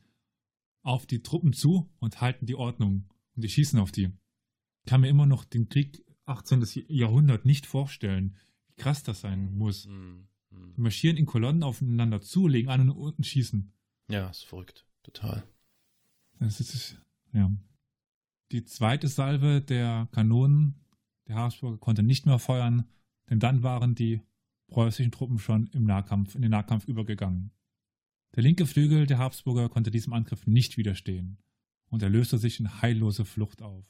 auf 0.82 1.06
die 1.06 1.22
Truppen 1.22 1.54
zu 1.54 1.89
und 2.00 2.20
halten 2.22 2.46
die 2.46 2.56
Ordnung 2.56 3.10
und 3.36 3.44
die 3.44 3.50
schießen 3.50 3.80
auf 3.80 3.92
die. 3.92 4.10
Ich 4.89 4.91
kann 4.91 5.02
mir 5.02 5.10
immer 5.10 5.28
noch 5.28 5.45
den 5.45 5.69
Krieg 5.69 6.04
18. 6.25 6.65
Jahrhundert 6.88 7.45
nicht 7.45 7.67
vorstellen, 7.67 8.36
wie 8.65 8.73
krass 8.73 9.04
das 9.04 9.21
sein 9.21 9.56
muss. 9.56 9.86
Mhm. 9.86 10.28
Die 10.49 10.82
marschieren 10.82 11.15
in 11.15 11.28
Kolonnen 11.28 11.62
aufeinander 11.62 12.21
zu, 12.21 12.47
legen 12.47 12.69
an 12.69 12.89
und 12.89 12.97
unten 12.97 13.23
schießen. 13.23 13.71
Ja, 14.10 14.32
ist 14.32 14.45
verrückt. 14.45 14.88
Total. 15.04 15.43
Das 16.39 16.60
ist, 16.60 16.99
ja. 17.34 17.56
Die 18.52 18.63
zweite 18.63 19.08
Salve 19.08 19.62
der 19.62 20.10
Kanonen 20.12 20.73
der 21.28 21.36
Habsburger 21.36 21.78
konnte 21.78 22.02
nicht 22.02 22.25
mehr 22.25 22.39
feuern, 22.39 22.89
denn 23.30 23.39
dann 23.39 23.62
waren 23.62 23.93
die 23.93 24.23
preußischen 24.69 25.12
Truppen 25.12 25.38
schon 25.38 25.67
im 25.67 25.84
Nahkampf, 25.84 26.34
in 26.34 26.41
den 26.41 26.49
Nahkampf 26.49 26.88
übergegangen. 26.88 27.52
Der 28.36 28.41
linke 28.41 28.65
Flügel 28.65 29.06
der 29.06 29.19
Habsburger 29.19 29.69
konnte 29.69 29.91
diesem 29.91 30.13
Angriff 30.13 30.47
nicht 30.47 30.78
widerstehen 30.78 31.38
und 31.89 32.02
er 32.02 32.10
löste 32.10 32.39
sich 32.39 32.60
in 32.60 32.82
heillose 32.82 33.23
Flucht 33.23 33.62
auf. 33.62 33.86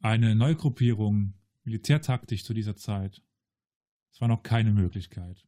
Eine 0.00 0.34
Neugruppierung 0.34 1.34
militärtaktisch 1.64 2.44
zu 2.44 2.54
dieser 2.54 2.76
Zeit, 2.76 3.22
es 4.12 4.20
war 4.20 4.28
noch 4.28 4.42
keine 4.42 4.72
Möglichkeit. 4.72 5.46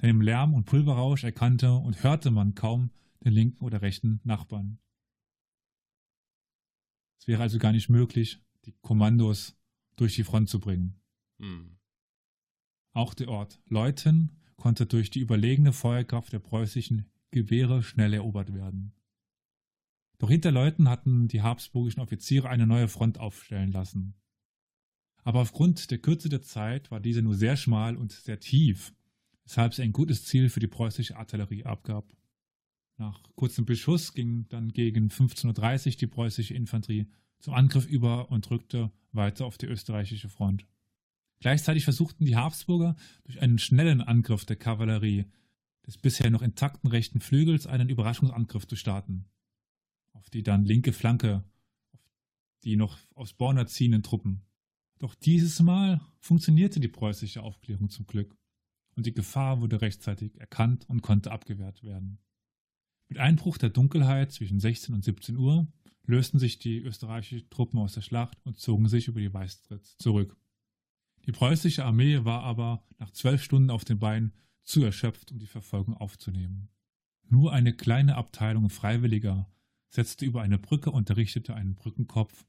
Denn 0.00 0.10
im 0.10 0.20
Lärm 0.20 0.54
und 0.54 0.64
Pulverrausch 0.64 1.24
erkannte 1.24 1.72
und 1.72 2.02
hörte 2.02 2.30
man 2.30 2.54
kaum 2.54 2.90
den 3.24 3.32
linken 3.32 3.64
oder 3.64 3.82
rechten 3.82 4.20
Nachbarn. 4.24 4.78
Es 7.18 7.28
wäre 7.28 7.42
also 7.42 7.58
gar 7.58 7.72
nicht 7.72 7.88
möglich, 7.88 8.42
die 8.64 8.72
Kommandos 8.80 9.56
durch 9.96 10.14
die 10.16 10.24
Front 10.24 10.48
zu 10.48 10.60
bringen. 10.60 11.00
Hm. 11.38 11.78
Auch 12.92 13.14
der 13.14 13.28
Ort 13.28 13.60
Leuthen 13.66 14.40
konnte 14.56 14.86
durch 14.86 15.10
die 15.10 15.20
überlegene 15.20 15.72
Feuerkraft 15.72 16.32
der 16.32 16.40
preußischen 16.40 17.10
Gewehre 17.30 17.82
schnell 17.82 18.12
erobert 18.12 18.54
werden. 18.54 18.92
Doch 20.22 20.30
hinter 20.30 20.52
Leuthen 20.52 20.88
hatten 20.88 21.26
die 21.26 21.42
habsburgischen 21.42 22.00
Offiziere 22.00 22.48
eine 22.48 22.64
neue 22.64 22.86
Front 22.86 23.18
aufstellen 23.18 23.72
lassen. 23.72 24.14
Aber 25.24 25.40
aufgrund 25.40 25.90
der 25.90 25.98
Kürze 25.98 26.28
der 26.28 26.42
Zeit 26.42 26.92
war 26.92 27.00
diese 27.00 27.22
nur 27.22 27.34
sehr 27.34 27.56
schmal 27.56 27.96
und 27.96 28.12
sehr 28.12 28.38
tief, 28.38 28.94
weshalb 29.42 29.74
sie 29.74 29.82
ein 29.82 29.90
gutes 29.90 30.24
Ziel 30.24 30.48
für 30.48 30.60
die 30.60 30.68
preußische 30.68 31.16
Artillerie 31.16 31.64
abgab. 31.64 32.16
Nach 32.98 33.20
kurzem 33.34 33.64
Beschuss 33.64 34.14
ging 34.14 34.46
dann 34.48 34.68
gegen 34.68 35.08
15.30 35.08 35.86
Uhr 35.86 35.92
die 35.96 36.06
preußische 36.06 36.54
Infanterie 36.54 37.08
zum 37.40 37.54
Angriff 37.54 37.86
über 37.86 38.30
und 38.30 38.48
rückte 38.48 38.92
weiter 39.10 39.44
auf 39.44 39.58
die 39.58 39.66
österreichische 39.66 40.28
Front. 40.28 40.68
Gleichzeitig 41.40 41.82
versuchten 41.82 42.26
die 42.26 42.36
Habsburger 42.36 42.94
durch 43.24 43.42
einen 43.42 43.58
schnellen 43.58 44.00
Angriff 44.00 44.44
der 44.44 44.54
Kavallerie 44.54 45.24
des 45.84 45.98
bisher 45.98 46.30
noch 46.30 46.42
intakten 46.42 46.88
rechten 46.88 47.20
Flügels 47.20 47.66
einen 47.66 47.88
Überraschungsangriff 47.88 48.68
zu 48.68 48.76
starten, 48.76 49.24
auf 50.22 50.30
die 50.30 50.44
dann 50.44 50.64
linke 50.64 50.92
Flanke 50.92 51.44
die 52.64 52.76
noch 52.76 52.96
aus 53.16 53.32
Borna 53.32 53.66
ziehenden 53.66 54.04
Truppen. 54.04 54.42
Doch 55.00 55.16
dieses 55.16 55.60
Mal 55.60 56.00
funktionierte 56.20 56.78
die 56.78 56.86
preußische 56.86 57.42
Aufklärung 57.42 57.90
zum 57.90 58.06
Glück 58.06 58.36
und 58.94 59.04
die 59.04 59.12
Gefahr 59.12 59.60
wurde 59.60 59.80
rechtzeitig 59.80 60.38
erkannt 60.38 60.88
und 60.88 61.02
konnte 61.02 61.32
abgewehrt 61.32 61.82
werden. 61.82 62.20
Mit 63.08 63.18
Einbruch 63.18 63.58
der 63.58 63.70
Dunkelheit 63.70 64.30
zwischen 64.30 64.60
16 64.60 64.94
und 64.94 65.02
17 65.02 65.36
Uhr 65.36 65.66
lösten 66.04 66.38
sich 66.38 66.60
die 66.60 66.78
österreichischen 66.78 67.50
Truppen 67.50 67.80
aus 67.80 67.94
der 67.94 68.02
Schlacht 68.02 68.38
und 68.44 68.60
zogen 68.60 68.88
sich 68.88 69.08
über 69.08 69.18
die 69.18 69.34
Weißtritz 69.34 69.96
zurück. 69.98 70.36
Die 71.26 71.32
preußische 71.32 71.84
Armee 71.84 72.24
war 72.24 72.44
aber 72.44 72.86
nach 72.98 73.10
zwölf 73.10 73.42
Stunden 73.42 73.70
auf 73.70 73.84
den 73.84 73.98
Beinen 73.98 74.34
zu 74.62 74.84
erschöpft, 74.84 75.32
um 75.32 75.40
die 75.40 75.46
Verfolgung 75.46 75.96
aufzunehmen. 75.96 76.68
Nur 77.28 77.52
eine 77.52 77.72
kleine 77.72 78.16
Abteilung 78.16 78.70
Freiwilliger 78.70 79.52
setzte 79.92 80.24
über 80.24 80.40
eine 80.40 80.58
Brücke 80.58 80.90
und 80.90 81.10
errichtete 81.10 81.54
einen 81.54 81.74
Brückenkopf 81.74 82.46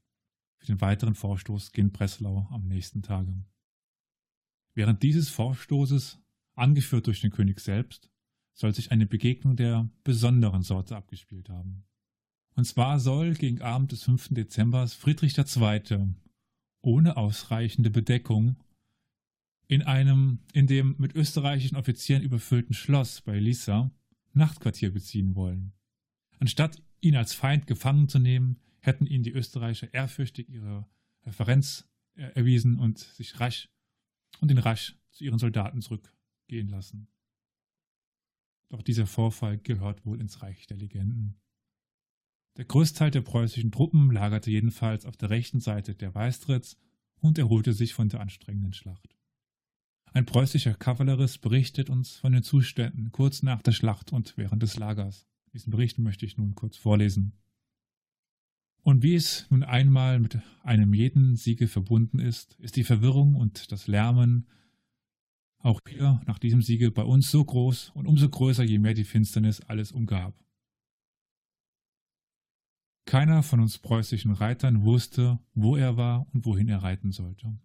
für 0.56 0.66
den 0.66 0.80
weiteren 0.80 1.14
Vorstoß 1.14 1.72
gegen 1.72 1.92
Breslau 1.92 2.48
am 2.50 2.66
nächsten 2.66 3.02
Tage. 3.02 3.44
Während 4.74 5.02
dieses 5.02 5.28
Vorstoßes, 5.28 6.18
angeführt 6.54 7.06
durch 7.06 7.20
den 7.20 7.30
König 7.30 7.60
selbst, 7.60 8.10
soll 8.54 8.74
sich 8.74 8.92
eine 8.92 9.06
Begegnung 9.06 9.56
der 9.56 9.90
besonderen 10.04 10.62
Sorte 10.62 10.96
abgespielt 10.96 11.48
haben. 11.50 11.84
Und 12.54 12.64
zwar 12.64 12.98
soll 12.98 13.34
gegen 13.34 13.60
Abend 13.60 13.92
des 13.92 14.04
5. 14.04 14.28
Dezember 14.30 14.86
Friedrich 14.86 15.36
II. 15.36 16.14
ohne 16.80 17.16
ausreichende 17.16 17.90
Bedeckung 17.90 18.56
in 19.66 19.82
einem 19.82 20.38
in 20.52 20.66
dem 20.66 20.94
mit 20.98 21.14
österreichischen 21.14 21.76
Offizieren 21.76 22.22
überfüllten 22.22 22.74
Schloss 22.74 23.20
bei 23.20 23.38
Lissa 23.38 23.90
Nachtquartier 24.32 24.92
beziehen 24.92 25.34
wollen. 25.34 25.72
Anstatt 26.38 26.82
ihn 27.04 27.16
als 27.16 27.34
Feind 27.34 27.66
gefangen 27.66 28.08
zu 28.08 28.18
nehmen, 28.18 28.60
hätten 28.80 29.06
ihn 29.06 29.22
die 29.22 29.32
Österreicher 29.32 29.92
ehrfürchtig 29.92 30.48
ihre 30.48 30.88
Referenz 31.24 31.88
erwiesen 32.14 32.78
und 32.78 32.98
sich 32.98 33.40
rasch 33.40 33.68
und 34.40 34.50
ihn 34.50 34.58
rasch 34.58 34.96
zu 35.10 35.24
ihren 35.24 35.38
Soldaten 35.38 35.80
zurückgehen 35.80 36.68
lassen. 36.68 37.08
Doch 38.68 38.82
dieser 38.82 39.06
Vorfall 39.06 39.58
gehört 39.58 40.04
wohl 40.04 40.20
ins 40.20 40.42
Reich 40.42 40.66
der 40.66 40.76
Legenden. 40.76 41.36
Der 42.56 42.64
Großteil 42.64 43.10
der 43.10 43.22
preußischen 43.22 43.72
Truppen 43.72 44.12
lagerte 44.12 44.50
jedenfalls 44.50 45.06
auf 45.06 45.16
der 45.16 45.30
rechten 45.30 45.60
Seite 45.60 45.94
der 45.94 46.14
Weistritz 46.14 46.76
und 47.16 47.38
erholte 47.38 47.72
sich 47.72 47.94
von 47.94 48.08
der 48.08 48.20
anstrengenden 48.20 48.72
Schlacht. 48.72 49.16
Ein 50.12 50.26
preußischer 50.26 50.74
Kavallerist 50.74 51.40
berichtet 51.40 51.90
uns 51.90 52.16
von 52.16 52.32
den 52.32 52.44
Zuständen 52.44 53.10
kurz 53.10 53.42
nach 53.42 53.62
der 53.62 53.72
Schlacht 53.72 54.12
und 54.12 54.36
während 54.36 54.62
des 54.62 54.76
Lagers. 54.76 55.26
Diesen 55.54 55.70
Bericht 55.70 55.98
möchte 55.98 56.26
ich 56.26 56.36
nun 56.36 56.54
kurz 56.54 56.76
vorlesen. 56.76 57.32
Und 58.82 59.02
wie 59.02 59.14
es 59.14 59.48
nun 59.50 59.62
einmal 59.62 60.20
mit 60.20 60.38
einem 60.62 60.92
jeden 60.92 61.36
Siege 61.36 61.68
verbunden 61.68 62.18
ist, 62.18 62.54
ist 62.60 62.76
die 62.76 62.84
Verwirrung 62.84 63.36
und 63.36 63.72
das 63.72 63.86
Lärmen 63.86 64.46
auch 65.58 65.80
hier 65.88 66.20
nach 66.26 66.38
diesem 66.38 66.60
Siege 66.60 66.90
bei 66.90 67.04
uns 67.04 67.30
so 67.30 67.42
groß 67.42 67.92
und 67.94 68.06
umso 68.06 68.28
größer, 68.28 68.64
je 68.64 68.78
mehr 68.78 68.92
die 68.92 69.04
Finsternis 69.04 69.62
alles 69.62 69.92
umgab. 69.92 70.38
Keiner 73.06 73.42
von 73.42 73.60
uns 73.60 73.78
preußischen 73.78 74.32
Reitern 74.32 74.82
wusste, 74.82 75.38
wo 75.54 75.76
er 75.76 75.96
war 75.96 76.26
und 76.34 76.44
wohin 76.44 76.68
er 76.68 76.82
reiten 76.82 77.12
sollte. 77.12 77.58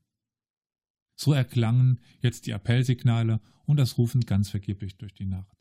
So 1.15 1.33
erklangen 1.33 1.99
jetzt 2.21 2.45
die 2.45 2.53
Appellsignale 2.53 3.41
und 3.65 3.77
das 3.77 3.97
Rufen 3.97 4.21
ganz 4.21 4.49
vergeblich 4.49 4.97
durch 4.97 5.13
die 5.13 5.25
Nacht. 5.25 5.58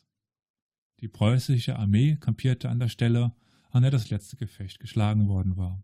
Die 1.01 1.09
preußische 1.09 1.79
Armee 1.79 2.17
kampierte 2.17 2.69
an 2.69 2.81
der 2.81 2.89
Stelle, 2.89 3.33
an 3.71 3.83
der 3.83 3.91
das 3.91 4.11
letzte 4.11 4.37
Gefecht 4.37 4.81
geschlagen 4.81 5.29
worden 5.29 5.57
war. 5.57 5.83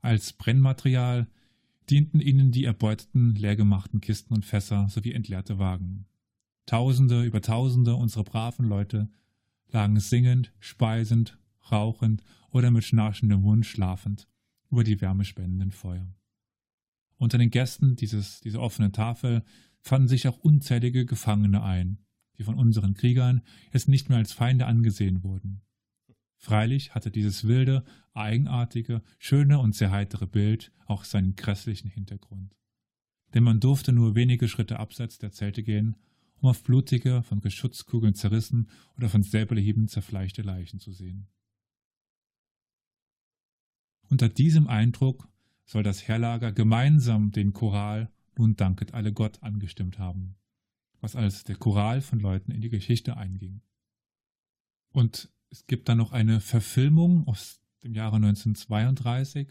Als 0.00 0.32
Brennmaterial 0.32 1.28
dienten 1.90 2.20
ihnen 2.20 2.50
die 2.50 2.64
erbeuteten, 2.64 3.34
leergemachten 3.34 4.00
Kisten 4.00 4.34
und 4.34 4.44
Fässer 4.44 4.88
sowie 4.88 5.12
entleerte 5.12 5.58
Wagen. 5.58 6.06
Tausende 6.66 7.24
über 7.24 7.40
Tausende 7.40 7.94
unserer 7.94 8.24
braven 8.24 8.66
Leute 8.66 9.10
lagen 9.70 9.98
singend, 10.00 10.52
speisend, 10.58 11.38
rauchend 11.70 12.22
oder 12.50 12.70
mit 12.70 12.84
schnarchendem 12.84 13.40
Mund 13.40 13.66
schlafend 13.66 14.28
über 14.70 14.84
die 14.84 15.00
wärmespendenden 15.00 15.72
Feuer. 15.72 16.14
Unter 17.16 17.38
den 17.38 17.50
Gästen 17.50 17.96
dieses, 17.96 18.40
dieser 18.40 18.60
offenen 18.60 18.92
Tafel 18.92 19.42
fanden 19.80 20.08
sich 20.08 20.28
auch 20.28 20.38
unzählige 20.38 21.04
Gefangene 21.04 21.62
ein, 21.62 21.98
die 22.38 22.44
von 22.44 22.58
unseren 22.58 22.94
Kriegern 22.94 23.42
jetzt 23.72 23.88
nicht 23.88 24.08
mehr 24.08 24.18
als 24.18 24.32
Feinde 24.32 24.66
angesehen 24.66 25.22
wurden. 25.22 25.62
Freilich 26.36 26.94
hatte 26.94 27.10
dieses 27.10 27.46
wilde, 27.46 27.84
eigenartige, 28.14 29.02
schöne 29.18 29.58
und 29.58 29.74
sehr 29.74 29.90
heitere 29.90 30.26
Bild 30.26 30.72
auch 30.86 31.04
seinen 31.04 31.34
grässlichen 31.34 31.90
Hintergrund. 31.90 32.56
Denn 33.34 33.42
man 33.42 33.60
durfte 33.60 33.92
nur 33.92 34.14
wenige 34.14 34.48
Schritte 34.48 34.78
abseits 34.78 35.18
der 35.18 35.32
Zelte 35.32 35.62
gehen, 35.62 35.96
um 36.40 36.48
auf 36.48 36.62
blutige, 36.62 37.22
von 37.24 37.40
Geschutzkugeln 37.40 38.14
zerrissen 38.14 38.70
oder 38.96 39.08
von 39.08 39.22
Säbelhieben 39.22 39.88
zerfleischte 39.88 40.42
Leichen 40.42 40.78
zu 40.78 40.92
sehen. 40.92 41.28
Unter 44.08 44.28
diesem 44.28 44.68
Eindruck 44.68 45.28
soll 45.64 45.82
das 45.82 46.06
Herrlager 46.06 46.52
gemeinsam 46.52 47.30
den 47.30 47.52
Choral 47.52 48.10
Nun 48.36 48.54
danket 48.54 48.94
alle 48.94 49.12
Gott 49.12 49.42
angestimmt 49.42 49.98
haben, 49.98 50.36
was 51.00 51.16
als 51.16 51.44
der 51.44 51.56
Choral 51.56 52.00
von 52.00 52.20
Leuten 52.20 52.50
in 52.50 52.60
die 52.60 52.68
Geschichte 52.68 53.16
einging. 53.16 53.60
Und 54.90 55.30
es 55.50 55.66
gibt 55.66 55.88
dann 55.88 55.98
noch 55.98 56.12
eine 56.12 56.40
Verfilmung 56.40 57.26
aus 57.26 57.60
dem 57.82 57.94
Jahre 57.94 58.16
1932. 58.16 59.48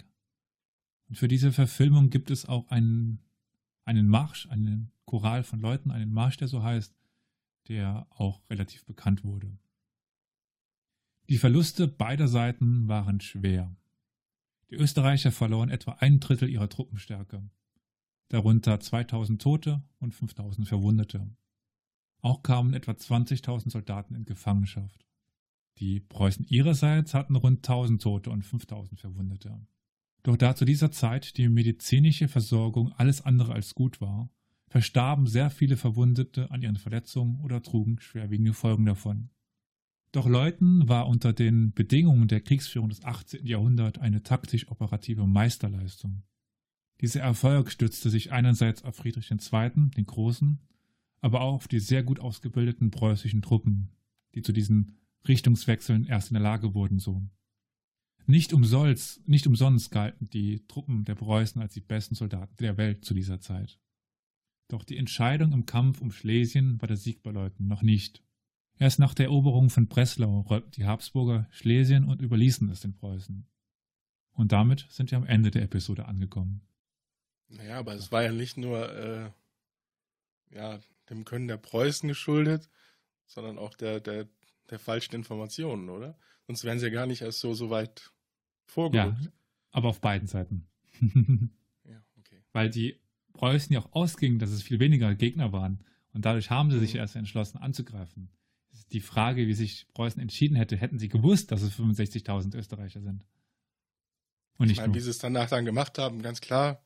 Und 1.10 1.16
für 1.16 1.28
diese 1.28 1.52
Verfilmung 1.52 2.10
gibt 2.10 2.32
es 2.32 2.46
auch 2.46 2.68
einen, 2.70 3.20
einen 3.86 4.08
Marsch, 4.08 4.48
einen 4.48 4.92
Choral 5.06 5.44
von 5.44 5.60
Leuten, 5.60 5.92
einen 5.92 6.12
Marsch, 6.12 6.38
der 6.38 6.48
so 6.48 6.64
heißt, 6.64 6.96
der 7.70 8.08
auch 8.10 8.42
relativ 8.50 8.86
bekannt 8.86 9.24
wurde. 9.24 9.58
Die 11.30 11.38
Verluste 11.38 11.88
beider 11.88 12.28
Seiten 12.28 12.88
waren 12.88 13.20
schwer. 13.20 13.76
Die 14.70 14.76
Österreicher 14.76 15.32
verloren 15.32 15.70
etwa 15.70 15.94
ein 15.94 16.20
Drittel 16.20 16.50
ihrer 16.50 16.70
Truppenstärke, 16.70 17.50
darunter 18.30 18.80
2000 18.80 19.42
Tote 19.42 19.84
und 20.00 20.14
5000 20.14 20.68
Verwundete. 20.68 21.30
Auch 22.22 22.44
kamen 22.44 22.74
etwa 22.74 22.92
20.000 22.92 23.72
Soldaten 23.72 24.16
in 24.16 24.26
Gefangenschaft. 24.26 25.06
Die 25.80 26.00
Preußen 26.00 26.46
ihrerseits 26.50 27.14
hatten 27.14 27.36
rund 27.36 27.60
1000 27.60 28.02
Tote 28.02 28.32
und 28.32 28.44
5000 28.44 29.00
Verwundete. 29.00 29.60
Doch 30.24 30.36
da 30.36 30.56
zu 30.56 30.66
dieser 30.66 30.92
Zeit 30.92 31.38
die 31.38 31.48
medizinische 31.48 32.28
Versorgung 32.28 32.92
alles 32.94 33.22
andere 33.22 33.54
als 33.54 33.76
gut 33.76 34.02
war, 34.02 34.30
verstarben 34.68 35.28
sehr 35.28 35.50
viele 35.50 35.78
Verwundete 35.78 36.52
an 36.52 36.62
ihren 36.62 36.76
Verletzungen 36.76 37.40
oder 37.42 37.62
trugen 37.62 38.00
schwerwiegende 38.00 38.54
Folgen 38.54 38.86
davon. 38.86 39.30
Doch 40.12 40.28
Leuthen 40.28 40.90
war 40.90 41.08
unter 41.08 41.34
den 41.34 41.74
Bedingungen 41.74 42.28
der 42.28 42.42
Kriegsführung 42.42 42.90
des 42.90 43.04
18. 43.04 43.46
Jahrhunderts 43.46 44.00
eine 44.00 44.24
taktisch-operative 44.24 45.28
Meisterleistung. 45.28 46.24
Dieser 47.02 47.22
Erfolg 47.22 47.72
stützte 47.72 48.10
sich 48.10 48.32
einerseits 48.32 48.84
auf 48.84 48.96
Friedrich 48.96 49.30
II., 49.30 49.92
den 49.96 50.06
Großen, 50.06 50.60
aber 51.22 51.42
auch 51.42 51.54
auf 51.54 51.68
die 51.68 51.80
sehr 51.80 52.04
gut 52.04 52.20
ausgebildeten 52.20 52.92
preußischen 52.92 53.42
Truppen, 53.42 53.90
die 54.36 54.42
zu 54.42 54.52
diesen 54.52 54.98
Richtungswechseln 55.28 56.06
erst 56.06 56.32
in 56.32 56.36
der 56.36 56.44
Lage 56.44 56.74
wurden 56.74 57.00
so. 57.00 57.22
Nicht 58.26 58.52
umsonst, 58.52 59.28
nicht 59.28 59.48
umsonst 59.48 59.92
galten 59.92 60.30
die 60.30 60.66
Truppen 60.68 61.06
der 61.06 61.16
Preußen 61.16 61.62
als 61.62 61.74
die 61.74 61.82
besten 61.82 62.16
Soldaten 62.16 62.56
der 62.58 62.78
Welt 62.78 63.06
zu 63.06 63.14
dieser 63.14 63.40
Zeit. 63.40 63.80
Doch 64.68 64.84
die 64.84 64.98
Entscheidung 64.98 65.54
im 65.54 65.66
Kampf 65.66 66.02
um 66.02 66.12
Schlesien 66.12 66.82
war 66.82 66.88
der 66.88 66.98
Sieg 66.98 67.24
bei 67.24 67.32
Leuten 67.32 67.68
noch 67.68 67.84
nicht. 67.84 68.22
Erst 68.80 69.00
nach 69.00 69.14
der 69.14 69.28
Eroberung 69.28 69.70
von 69.70 69.88
Breslau 69.88 70.42
räumten 70.42 70.72
die 70.72 70.86
Habsburger 70.86 71.48
Schlesien 71.52 72.04
und 72.04 72.22
überließen 72.22 72.70
es 72.70 72.82
den 72.82 72.94
Preußen. 72.94 73.48
Und 74.34 74.52
damit 74.52 74.86
sind 74.90 75.10
wir 75.10 75.18
am 75.18 75.26
Ende 75.26 75.50
der 75.50 75.64
Episode 75.64 76.06
angekommen. 76.06 76.62
Naja, 77.50 77.80
aber 77.80 77.94
es 77.94 78.12
war 78.12 78.24
ja 78.24 78.32
nicht 78.32 78.58
nur 78.58 78.92
äh, 78.94 80.56
ja, 80.56 80.80
dem 81.10 81.26
Können 81.26 81.48
der 81.48 81.58
Preußen 81.58 82.08
geschuldet, 82.08 82.70
sondern 83.26 83.58
auch 83.58 83.74
der, 83.76 84.00
der 84.00 84.28
der 84.70 84.80
falschen 84.80 85.16
Informationen, 85.16 85.90
oder? 85.90 86.18
Sonst 86.46 86.64
wären 86.64 86.80
sie 86.80 86.88
ja 86.88 86.92
gar 86.92 87.06
nicht 87.06 87.22
erst 87.22 87.40
so, 87.40 87.54
so 87.54 87.70
weit 87.70 88.12
vorgerückt. 88.66 89.24
Ja, 89.24 89.32
aber 89.72 89.90
auf 89.90 90.02
beiden 90.02 90.28
Seiten. 90.28 90.68
ja, 91.84 92.04
okay. 92.20 92.42
Weil 92.54 92.70
die 92.70 93.00
Preußen 93.34 93.74
ja 93.74 93.80
auch 93.80 93.92
ausgingen, 93.94 94.40
dass 94.40 94.50
es 94.50 94.64
viel 94.64 94.80
weniger 94.80 95.14
Gegner 95.16 95.52
waren. 95.52 95.84
Und 96.14 96.26
dadurch 96.26 96.50
haben 96.50 96.72
sie 96.72 96.80
sich 96.80 96.94
mhm. 96.94 97.00
erst 97.00 97.16
entschlossen 97.16 97.58
anzugreifen. 97.58 98.30
Die 98.92 99.02
Frage, 99.02 99.48
wie 99.48 99.54
sich 99.54 99.88
Preußen 99.94 100.22
entschieden 100.22 100.56
hätte, 100.56 100.78
hätten 100.78 101.00
sie 101.00 101.10
gewusst, 101.10 101.52
dass 101.52 101.62
es 101.62 101.78
65.000 101.78 102.56
Österreicher 102.56 103.02
sind. 103.02 103.26
Und 104.58 104.70
ich 104.70 104.78
meine, 104.78 104.94
wie 104.94 105.00
sie 105.00 105.10
es 105.10 105.20
danach 105.20 105.50
dann 105.50 105.66
gemacht 105.66 106.00
haben, 106.00 106.22
ganz 106.22 106.42
klar. 106.42 106.82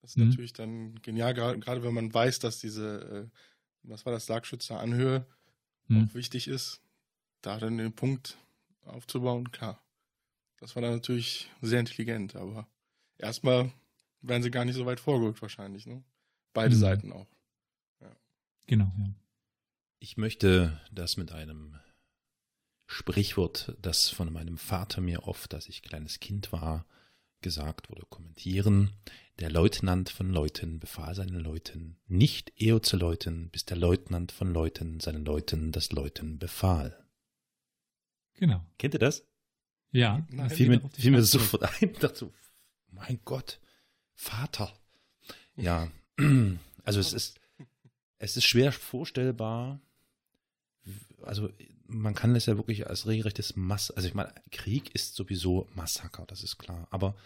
Das 0.00 0.10
ist 0.10 0.16
mhm. 0.16 0.28
natürlich 0.28 0.52
dann 0.52 0.94
genial, 1.02 1.34
gerade 1.34 1.82
wenn 1.82 1.94
man 1.94 2.12
weiß, 2.12 2.38
dass 2.38 2.60
diese, 2.60 3.30
äh, 3.32 3.38
was 3.82 4.06
war 4.06 4.12
das, 4.12 4.26
Sargschützer 4.26 4.80
Anhöhe 4.80 5.26
mhm. 5.88 6.04
auch 6.04 6.14
wichtig 6.14 6.48
ist 6.48 6.82
da 7.42 7.58
dann 7.58 7.78
den 7.78 7.92
Punkt 7.92 8.38
aufzubauen, 8.84 9.50
klar. 9.50 9.82
Das 10.58 10.74
war 10.74 10.82
dann 10.82 10.92
natürlich 10.92 11.50
sehr 11.60 11.80
intelligent, 11.80 12.34
aber 12.34 12.68
erstmal 13.16 13.72
wären 14.20 14.42
sie 14.42 14.50
gar 14.50 14.64
nicht 14.64 14.74
so 14.74 14.86
weit 14.86 15.00
vorgerückt 15.00 15.40
wahrscheinlich, 15.40 15.86
ne? 15.86 16.02
Beide 16.52 16.74
mhm. 16.74 16.80
Seiten 16.80 17.12
auch. 17.12 17.28
Ja. 18.00 18.16
Genau, 18.66 18.92
ja. 18.98 19.14
Ich 20.00 20.16
möchte 20.16 20.80
das 20.90 21.16
mit 21.16 21.32
einem 21.32 21.78
Sprichwort, 22.86 23.76
das 23.82 24.08
von 24.08 24.32
meinem 24.32 24.58
Vater 24.58 25.00
mir 25.00 25.24
oft, 25.24 25.54
als 25.54 25.68
ich 25.68 25.82
kleines 25.82 26.20
Kind 26.20 26.52
war, 26.52 26.86
gesagt 27.42 27.90
wurde, 27.90 28.02
kommentieren. 28.08 28.92
Der 29.38 29.50
Leutnant 29.50 30.10
von 30.10 30.30
Leuten 30.30 30.80
befahl 30.80 31.14
seinen 31.14 31.38
Leuten, 31.38 31.96
nicht 32.06 32.52
eher 32.60 32.82
zu 32.82 32.96
läuten, 32.96 33.50
bis 33.50 33.64
der 33.64 33.76
Leutnant 33.76 34.32
von 34.32 34.52
Leuten 34.52 34.98
seinen 35.00 35.24
Leuten 35.24 35.70
das 35.70 35.92
Läuten 35.92 36.38
befahl. 36.38 37.04
Genau. 38.34 38.64
Kennt 38.78 38.94
ihr 38.94 39.00
das? 39.00 39.24
Ja. 39.92 40.26
Nein, 40.30 40.50
fiel 40.50 40.68
mir, 40.68 40.90
fiel 40.90 41.12
mir 41.12 41.22
sofort 41.22 41.62
ein. 41.62 41.90
Ich 41.92 41.98
dachte 41.98 42.18
so, 42.18 42.32
mein 42.90 43.20
Gott, 43.24 43.60
Vater. 44.14 44.72
Ja, 45.54 45.90
also 46.84 47.00
es 47.00 47.12
ist, 47.12 47.40
es 48.18 48.36
ist 48.36 48.44
schwer 48.44 48.72
vorstellbar. 48.72 49.80
Also 51.22 51.50
man 51.88 52.14
kann 52.14 52.36
es 52.36 52.46
ja 52.46 52.56
wirklich 52.56 52.86
als 52.86 53.06
regelrechtes 53.06 53.56
Mass, 53.56 53.90
also 53.90 54.06
ich 54.06 54.14
meine, 54.14 54.32
Krieg 54.50 54.94
ist 54.94 55.14
sowieso 55.14 55.68
Massaker, 55.74 56.26
das 56.26 56.42
ist 56.42 56.58
klar. 56.58 56.86
Aber 56.90 57.16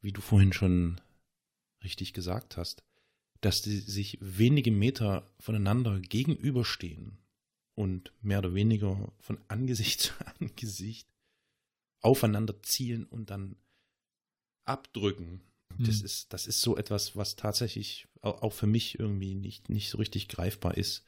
wie 0.00 0.12
du 0.12 0.20
vorhin 0.20 0.52
schon 0.52 1.00
richtig 1.82 2.12
gesagt 2.12 2.56
hast, 2.56 2.84
dass 3.40 3.62
die 3.62 3.78
sich 3.78 4.18
wenige 4.20 4.70
Meter 4.70 5.30
voneinander 5.38 6.00
gegenüberstehen 6.00 7.18
und 7.74 8.12
mehr 8.22 8.38
oder 8.38 8.54
weniger 8.54 9.12
von 9.18 9.38
Angesicht 9.48 10.00
zu 10.02 10.12
Angesicht 10.40 11.08
aufeinander 12.00 12.62
zielen 12.62 13.04
und 13.04 13.30
dann 13.30 13.56
abdrücken. 14.64 15.42
Mhm. 15.76 15.84
Das, 15.84 16.00
ist, 16.00 16.32
das 16.32 16.46
ist 16.46 16.60
so 16.60 16.76
etwas, 16.76 17.16
was 17.16 17.36
tatsächlich 17.36 18.06
auch 18.20 18.52
für 18.52 18.66
mich 18.66 18.98
irgendwie 18.98 19.34
nicht, 19.34 19.68
nicht 19.68 19.90
so 19.90 19.98
richtig 19.98 20.28
greifbar 20.28 20.76
ist. 20.76 21.04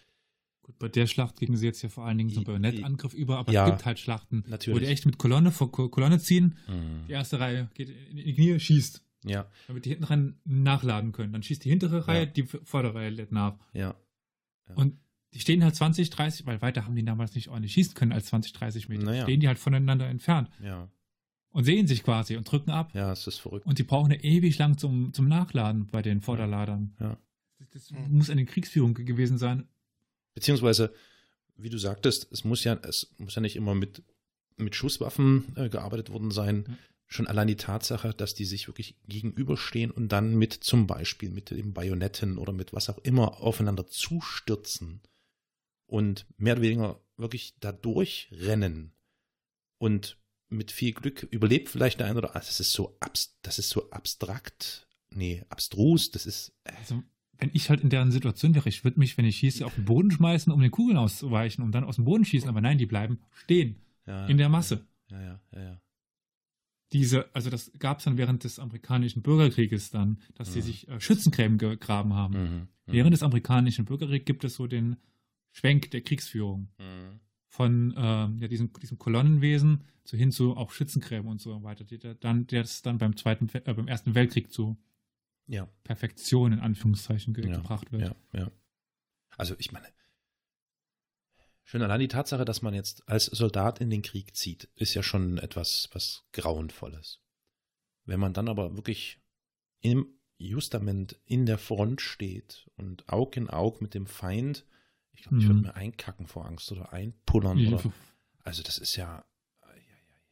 Gut, 0.66 0.80
bei 0.80 0.88
der 0.88 1.06
Schlacht 1.06 1.38
gingen 1.38 1.56
sie 1.56 1.64
jetzt 1.64 1.80
ja 1.82 1.88
vor 1.88 2.06
allen 2.06 2.18
Dingen 2.18 2.30
zum 2.30 2.42
Bajonettangriff 2.42 3.14
über, 3.14 3.38
aber 3.38 3.52
ja, 3.52 3.66
es 3.66 3.70
gibt 3.70 3.86
halt 3.86 4.00
Schlachten, 4.00 4.42
natürlich. 4.48 4.74
wo 4.74 4.84
die 4.84 4.90
echt 4.90 5.06
mit 5.06 5.16
Kolonne 5.16 5.52
vor 5.52 5.70
Kolonne 5.70 6.18
ziehen, 6.18 6.56
mhm. 6.66 7.06
die 7.06 7.12
erste 7.12 7.38
Reihe 7.38 7.70
geht 7.74 7.88
in 7.88 8.16
die 8.16 8.34
Knie, 8.34 8.58
schießt. 8.58 9.00
Ja. 9.24 9.48
Damit 9.68 9.84
die 9.84 9.90
hinten 9.90 10.04
rein 10.04 10.40
nachladen 10.44 11.12
können. 11.12 11.32
Dann 11.32 11.44
schießt 11.44 11.64
die 11.64 11.68
hintere 11.68 12.08
Reihe, 12.08 12.24
ja. 12.24 12.26
die 12.26 12.42
vordere 12.42 12.96
Reihe 12.96 13.10
lädt 13.10 13.30
nach. 13.30 13.56
Ja. 13.74 13.94
ja. 14.68 14.74
Und 14.74 14.98
die 15.34 15.38
stehen 15.38 15.62
halt 15.62 15.76
20, 15.76 16.10
30, 16.10 16.46
weil 16.46 16.60
weiter 16.62 16.84
haben 16.84 16.96
die 16.96 17.04
damals 17.04 17.36
nicht 17.36 17.48
ordentlich 17.48 17.72
schießen 17.72 17.94
können 17.94 18.10
als 18.10 18.26
20, 18.26 18.52
30 18.52 18.88
Meter. 18.88 19.04
Naja. 19.04 19.22
Stehen 19.22 19.38
die 19.38 19.46
halt 19.46 19.60
voneinander 19.60 20.08
entfernt. 20.08 20.50
Ja. 20.60 20.88
Und 21.50 21.62
sehen 21.62 21.86
sich 21.86 22.02
quasi 22.02 22.36
und 22.36 22.50
drücken 22.50 22.70
ab. 22.70 22.92
Ja, 22.92 23.12
es 23.12 23.24
ist 23.28 23.38
verrückt. 23.38 23.66
Und 23.66 23.78
die 23.78 23.84
brauchen 23.84 24.10
eine 24.10 24.24
ewig 24.24 24.58
lang 24.58 24.78
zum, 24.78 25.12
zum 25.12 25.28
Nachladen 25.28 25.86
bei 25.86 26.02
den 26.02 26.22
Vorderladern. 26.22 26.96
Ja. 26.98 27.18
Das, 27.58 27.70
das 27.70 27.92
muss 28.08 28.30
eine 28.30 28.44
Kriegsführung 28.46 28.94
gewesen 28.94 29.38
sein. 29.38 29.68
Beziehungsweise, 30.36 30.92
wie 31.56 31.70
du 31.70 31.78
sagtest, 31.78 32.30
es 32.30 32.44
muss 32.44 32.62
ja, 32.62 32.78
es 32.82 33.10
muss 33.16 33.34
ja 33.34 33.40
nicht 33.40 33.56
immer 33.56 33.74
mit, 33.74 34.02
mit 34.58 34.76
Schusswaffen 34.76 35.56
äh, 35.56 35.70
gearbeitet 35.70 36.10
worden 36.10 36.30
sein. 36.30 36.66
Ja. 36.68 36.76
Schon 37.06 37.26
allein 37.26 37.46
die 37.46 37.56
Tatsache, 37.56 38.12
dass 38.12 38.34
die 38.34 38.44
sich 38.44 38.68
wirklich 38.68 38.96
gegenüberstehen 39.08 39.90
und 39.90 40.10
dann 40.10 40.34
mit 40.34 40.52
zum 40.52 40.86
Beispiel 40.86 41.30
mit 41.30 41.50
den 41.50 41.72
Bajonetten 41.72 42.36
oder 42.36 42.52
mit 42.52 42.74
was 42.74 42.90
auch 42.90 42.98
immer 42.98 43.40
aufeinander 43.40 43.86
zustürzen 43.86 45.00
und 45.86 46.26
mehr 46.36 46.54
oder 46.54 46.62
weniger 46.62 47.00
wirklich 47.16 47.54
da 47.58 47.72
durchrennen 47.72 48.92
und 49.78 50.18
mit 50.50 50.70
viel 50.70 50.92
Glück 50.92 51.22
überlebt 51.30 51.70
vielleicht 51.70 52.00
der 52.00 52.08
eine 52.08 52.18
oder 52.18 52.28
andere. 52.28 52.44
Das 52.44 52.60
ist 52.60 52.72
so 52.72 52.98
abs 53.00 53.38
das 53.40 53.58
ist 53.58 53.70
so 53.70 53.88
abstrakt, 53.90 54.86
nee, 55.08 55.42
abstrus, 55.48 56.10
das 56.10 56.26
ist. 56.26 56.52
Äh 56.64 56.72
also, 56.76 57.02
wenn 57.38 57.50
ich 57.52 57.70
halt 57.70 57.80
in 57.80 57.90
deren 57.90 58.10
Situation 58.10 58.54
wäre, 58.54 58.68
ich 58.68 58.84
würde 58.84 58.98
mich, 58.98 59.16
wenn 59.18 59.24
ich 59.24 59.36
schieße, 59.36 59.64
auf 59.64 59.74
den 59.74 59.84
Boden 59.84 60.10
schmeißen, 60.10 60.52
um 60.52 60.60
den 60.60 60.70
Kugeln 60.70 60.96
auszuweichen 60.96 61.64
und 61.64 61.72
dann 61.72 61.84
aus 61.84 61.96
dem 61.96 62.04
Boden 62.04 62.24
schießen, 62.24 62.48
aber 62.48 62.60
nein, 62.60 62.78
die 62.78 62.86
bleiben 62.86 63.18
stehen. 63.34 63.76
Ja, 64.06 64.26
in 64.26 64.38
der 64.38 64.48
Masse. 64.48 64.86
Ja, 65.10 65.20
ja, 65.20 65.40
ja, 65.52 65.60
ja. 65.60 65.80
Diese, 66.92 67.34
also 67.34 67.50
das 67.50 67.72
gab 67.78 67.98
es 67.98 68.04
dann 68.04 68.16
während 68.16 68.44
des 68.44 68.58
amerikanischen 68.58 69.22
Bürgerkrieges 69.22 69.90
dann, 69.90 70.20
dass 70.34 70.52
sie 70.52 70.60
mhm. 70.60 70.64
sich 70.64 70.88
äh, 70.88 71.00
Schützengräben 71.00 71.58
gegraben 71.58 72.14
haben. 72.14 72.34
Mhm, 72.34 72.56
mhm. 72.56 72.68
Während 72.86 73.12
des 73.12 73.24
amerikanischen 73.24 73.84
Bürgerkriegs 73.84 74.24
gibt 74.24 74.44
es 74.44 74.54
so 74.54 74.68
den 74.68 74.96
Schwenk 75.50 75.90
der 75.90 76.02
Kriegsführung. 76.02 76.68
Mhm. 76.78 77.20
Von 77.48 77.92
äh, 77.96 78.00
ja, 78.00 78.48
diesem, 78.48 78.72
diesem 78.74 78.98
Kolonnenwesen 78.98 79.82
zu 80.04 80.16
hin 80.16 80.30
zu 80.30 80.56
auch 80.56 80.70
Schützengräben 80.70 81.28
und 81.28 81.40
so 81.40 81.62
weiter, 81.62 81.84
der 81.84 82.14
dann, 82.14 82.46
der 82.46 82.62
ist 82.62 82.86
dann 82.86 82.98
beim 82.98 83.16
zweiten, 83.16 83.48
äh, 83.52 83.74
beim 83.74 83.88
ersten 83.88 84.14
Weltkrieg 84.14 84.52
zu 84.52 84.76
ja. 85.46 85.68
Perfektion 85.84 86.52
in 86.52 86.60
Anführungszeichen 86.60 87.34
ge 87.34 87.48
ja, 87.48 87.56
gebracht 87.56 87.92
wird. 87.92 88.14
Ja, 88.32 88.40
ja. 88.40 88.50
Also 89.36 89.54
ich 89.58 89.72
meine, 89.72 89.86
schon 91.64 91.82
allein 91.82 92.00
die 92.00 92.08
Tatsache, 92.08 92.44
dass 92.44 92.62
man 92.62 92.74
jetzt 92.74 93.08
als 93.08 93.26
Soldat 93.26 93.80
in 93.80 93.90
den 93.90 94.02
Krieg 94.02 94.36
zieht, 94.36 94.64
ist 94.74 94.94
ja 94.94 95.02
schon 95.02 95.38
etwas, 95.38 95.88
was 95.92 96.24
Grauenvolles. 96.32 97.20
Wenn 98.04 98.20
man 98.20 98.32
dann 98.32 98.48
aber 98.48 98.76
wirklich 98.76 99.20
im 99.80 100.06
Justament 100.38 101.20
in 101.24 101.46
der 101.46 101.58
Front 101.58 102.00
steht 102.00 102.70
und 102.76 103.08
Aug 103.08 103.36
in 103.36 103.50
Aug 103.50 103.80
mit 103.80 103.94
dem 103.94 104.06
Feind 104.06 104.64
ich 105.16 105.22
glaube, 105.22 105.38
ich 105.38 105.44
würde 105.44 105.60
mhm. 105.60 105.62
mir 105.62 105.74
einkacken 105.74 106.26
vor 106.26 106.46
Angst 106.46 106.70
oder 106.72 106.92
einpullern. 106.92 107.58
Ja. 107.58 107.72
Oder, 107.72 107.92
also 108.44 108.62
das 108.62 108.78
ist 108.78 108.96
ja. 108.96 109.24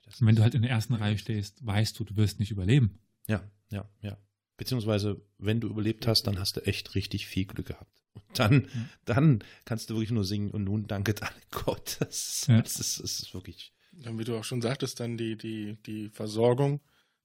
Das 0.04 0.20
wenn 0.20 0.36
du 0.36 0.42
halt 0.42 0.54
in 0.54 0.60
der 0.60 0.70
ersten 0.70 0.94
Reihe 0.94 1.16
stehst, 1.16 1.64
weißt 1.64 1.98
du, 1.98 2.04
du 2.04 2.16
wirst 2.16 2.38
nicht 2.38 2.50
überleben. 2.50 3.00
Ja, 3.26 3.42
ja, 3.70 3.88
ja. 4.02 4.18
Beziehungsweise, 4.56 5.20
wenn 5.38 5.60
du 5.60 5.68
überlebt 5.68 6.06
hast, 6.06 6.24
dann 6.24 6.38
hast 6.38 6.56
du 6.56 6.60
echt 6.60 6.94
richtig 6.94 7.26
viel 7.26 7.44
Glück 7.44 7.66
gehabt. 7.66 8.02
Und 8.14 8.22
dann, 8.34 8.52
ja. 8.62 8.68
dann 9.04 9.44
kannst 9.64 9.90
du 9.90 9.94
wirklich 9.94 10.12
nur 10.12 10.24
singen 10.24 10.50
und 10.50 10.64
nun 10.64 10.86
danket 10.86 11.22
alle 11.22 11.32
Gott. 11.50 11.96
Das, 11.98 12.46
ja. 12.46 12.62
das, 12.62 12.78
ist, 12.78 13.00
das 13.00 13.20
ist 13.20 13.34
wirklich. 13.34 13.72
Dann, 13.92 14.18
wie 14.18 14.24
du 14.24 14.36
auch 14.36 14.44
schon 14.44 14.62
sagtest, 14.62 15.00
dann 15.00 15.16
die, 15.16 15.36
die, 15.36 15.76
die 15.86 16.08
Versorgung, 16.10 16.80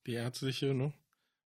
die 0.07 0.13
ärztliche, 0.13 0.73
ne? 0.73 0.93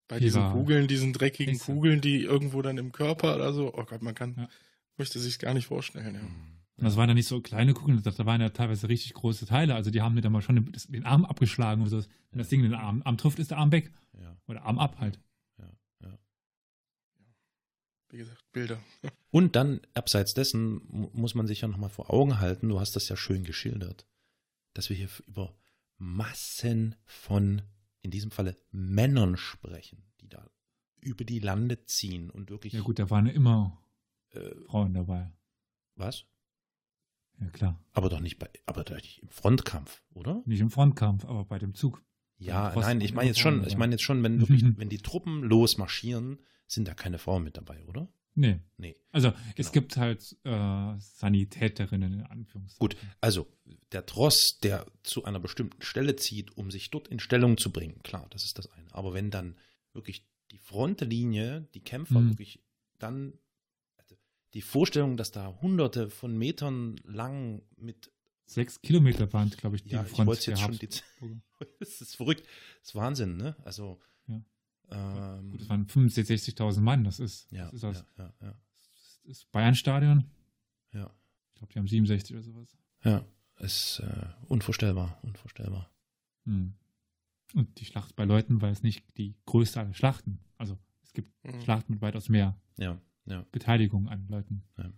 Bei 0.08 0.20
die 0.20 0.26
diesen 0.26 0.52
Kugeln, 0.52 0.88
diesen 0.88 1.14
dreckigen 1.14 1.58
Kugeln, 1.60 2.02
die 2.02 2.24
irgendwo 2.24 2.62
dann 2.62 2.78
im 2.78 2.92
Körper 2.92 3.36
oder 3.36 3.54
so. 3.54 3.74
Oh 3.74 3.86
Gott, 3.86 4.02
man 4.02 4.16
kann, 4.16 4.36
ja. 4.38 4.50
Möchte 4.98 5.18
sich 5.20 5.40
gar 5.40 5.54
nicht 5.54 5.68
vorstellen, 5.68 6.16
ja. 6.16 6.22
Und 6.22 6.86
das 6.86 6.98
waren 6.98 7.08
ja 7.08 7.16
nicht 7.16 7.28
so 7.28 7.40
kleine 7.40 7.74
Kugeln, 7.74 8.02
da 8.04 8.26
waren 8.26 8.42
ja 8.42 8.50
teilweise 8.50 8.90
richtig 8.90 9.14
große 9.14 9.46
Teile. 9.46 9.76
Also 9.76 9.92
die 9.92 10.02
haben 10.02 10.16
mir 10.16 10.22
dann 10.22 10.32
mal 10.32 10.42
schon 10.42 10.56
den, 10.56 10.72
den 10.90 11.06
Arm 11.06 11.24
abgeschlagen 11.24 11.82
und 11.82 11.90
so. 11.90 11.98
Wenn 12.32 12.40
das 12.40 12.50
Ding 12.50 12.62
den 12.64 12.74
Arm, 12.74 13.02
Arm 13.06 13.18
trifft, 13.18 13.40
ist 13.40 13.52
der 13.52 13.60
Arm 13.60 13.72
weg. 13.72 13.92
Ja. 14.20 14.36
Oder 14.48 14.64
Arm 14.64 14.80
ab 14.80 14.98
halt. 15.00 15.20
Wie 18.14 18.20
gesagt, 18.20 18.46
Bilder. 18.52 18.80
Und 19.32 19.56
dann, 19.56 19.82
abseits 19.96 20.36
dessen, 20.36 20.82
muss 21.14 21.34
man 21.34 21.48
sich 21.48 21.62
ja 21.62 21.68
nochmal 21.68 21.90
vor 21.90 22.14
Augen 22.14 22.40
halten, 22.40 22.70
du 22.70 22.80
hast 22.80 22.96
das 22.96 23.10
ja 23.10 23.18
schön 23.18 23.44
geschildert, 23.44 24.06
dass 24.76 24.90
wir 24.90 24.96
hier 24.96 25.10
über 25.26 25.58
Massen 25.98 26.96
von, 27.06 27.64
in 28.02 28.12
diesem 28.12 28.30
Falle, 28.30 28.56
Männern 28.70 29.36
sprechen, 29.36 30.04
die 30.22 30.30
da 30.30 30.48
über 31.02 31.26
die 31.26 31.40
Lande 31.40 31.86
ziehen 31.86 32.30
und 32.30 32.52
wirklich. 32.52 32.74
Ja 32.74 32.82
gut, 32.82 33.00
da 33.00 33.10
waren 33.10 33.26
immer 33.26 33.82
äh, 34.30 34.54
Frauen 34.68 34.94
dabei. 34.94 35.32
Was? 35.96 36.26
Ja, 37.40 37.50
klar. 37.50 37.84
Aber 37.94 38.10
doch 38.10 38.20
nicht 38.20 38.38
bei, 38.38 38.48
aber 38.68 38.84
doch 38.84 38.96
nicht 38.96 39.24
im 39.24 39.30
Frontkampf, 39.30 40.04
oder? 40.12 40.44
Nicht 40.46 40.60
im 40.60 40.70
Frontkampf, 40.70 41.26
aber 41.26 41.46
bei 41.46 41.58
dem 41.58 41.74
Zug. 41.74 42.04
Ja, 42.38 42.74
nein, 42.76 43.02
ich 43.02 43.14
meine 43.14 43.30
jetzt 43.30 43.40
schon, 43.40 43.66
ich 43.66 43.78
meine 43.78 43.94
jetzt 43.94 44.04
schon, 44.04 44.22
wenn 44.24 44.40
wirklich, 44.40 44.64
wenn 44.78 44.90
die 44.90 44.98
Truppen 44.98 45.44
losmarschieren, 45.44 46.40
sind 46.68 46.88
da 46.88 46.94
keine 46.94 47.18
Frauen 47.18 47.44
mit 47.44 47.58
dabei, 47.58 47.86
oder? 47.86 48.08
Nee. 48.36 48.60
Nee. 48.78 48.96
Also 49.12 49.32
genau. 49.32 49.44
es 49.58 49.72
gibt 49.72 49.96
halt 49.98 50.36
äh, 50.44 50.94
Sanitäterinnen 50.98 52.14
in 52.14 52.24
Anführungszeichen. 52.24 52.80
Gut, 52.80 52.98
also 53.22 53.48
der 53.92 54.06
Tross, 54.06 54.60
der 54.64 54.86
zu 55.04 55.24
einer 55.24 55.40
bestimmten 55.40 55.82
Stelle 55.84 56.16
zieht, 56.16 56.58
um 56.58 56.72
sich 56.72 56.90
dort 56.90 57.08
in 57.08 57.20
Stellung 57.20 57.58
zu 57.58 57.72
bringen, 57.72 58.02
klar, 58.02 58.26
das 58.32 58.44
ist 58.44 58.58
das 58.58 58.72
eine. 58.72 58.94
Aber 58.94 59.14
wenn 59.14 59.30
dann 59.30 59.56
wirklich 59.94 60.26
die 60.52 60.58
Frontlinie, 60.58 61.68
die 61.74 61.82
Kämpfer 61.82 62.22
mhm. 62.22 62.30
wirklich 62.30 62.64
dann 62.98 63.34
die 64.54 64.62
Vorstellung, 64.62 65.18
dass 65.18 65.32
da 65.32 65.58
hunderte 65.62 66.10
von 66.10 66.38
Metern 66.38 66.96
lang 67.06 67.64
mit 67.76 68.12
Sechs 68.54 68.82
Kilometer 68.82 69.32
waren, 69.34 69.50
glaube 69.50 69.76
ich, 69.76 69.84
die 69.84 69.92
ja, 69.92 70.04
Front 70.04 70.32
ich 70.34 70.46
jetzt 70.46 70.62
schon 70.62 70.78
die 70.78 70.88
Das 70.88 71.02
ist 72.02 72.16
verrückt. 72.16 72.46
Das 72.80 72.90
ist 72.90 72.96
Wahnsinn, 72.96 73.38
ne? 73.38 73.56
Also. 73.64 74.00
Ja. 74.28 74.42
Ähm, 74.92 75.52
Gut, 75.52 75.62
das 75.62 75.70
waren 75.70 75.88
65.000, 75.88 76.58
60.000 76.58 76.82
Mann. 76.82 77.04
Das 77.04 77.20
ist, 77.20 77.52
ja, 77.52 77.66
das 77.66 77.74
ist, 77.76 77.84
aus, 77.84 78.06
ja, 78.18 78.34
ja. 78.42 78.56
Das 78.82 79.22
ist 79.24 79.52
Bayern-Stadion. 79.52 80.26
Ja. 80.92 81.12
Ich 81.50 81.56
glaube, 81.56 81.74
die 81.74 81.80
haben 81.80 81.88
67 81.88 82.36
oder 82.36 82.44
sowas. 82.44 82.78
Ja, 83.04 83.26
ist 83.60 84.00
äh, 84.00 84.26
unvorstellbar, 84.48 85.20
unvorstellbar. 85.24 85.90
Hm. 86.46 86.74
Und 87.54 87.80
die 87.80 87.86
Schlacht 87.86 88.16
bei 88.16 88.26
Leuten 88.26 88.62
war 88.62 88.70
es 88.70 88.84
nicht 88.84 89.06
die 89.18 89.36
größte 89.46 89.80
aller 89.80 89.94
Schlachten. 89.94 90.40
Also 90.58 90.78
es 91.04 91.14
gibt 91.14 91.32
mhm. 91.44 91.62
Schlachten 91.62 91.94
mit 91.94 92.02
weitaus 92.02 92.30
mehr. 92.30 92.60
Ja 92.78 93.00
ja. 93.26 93.46
Beteiligung 93.52 94.10
an 94.10 94.28
Leuten. 94.28 94.64
Ja. 94.78 94.92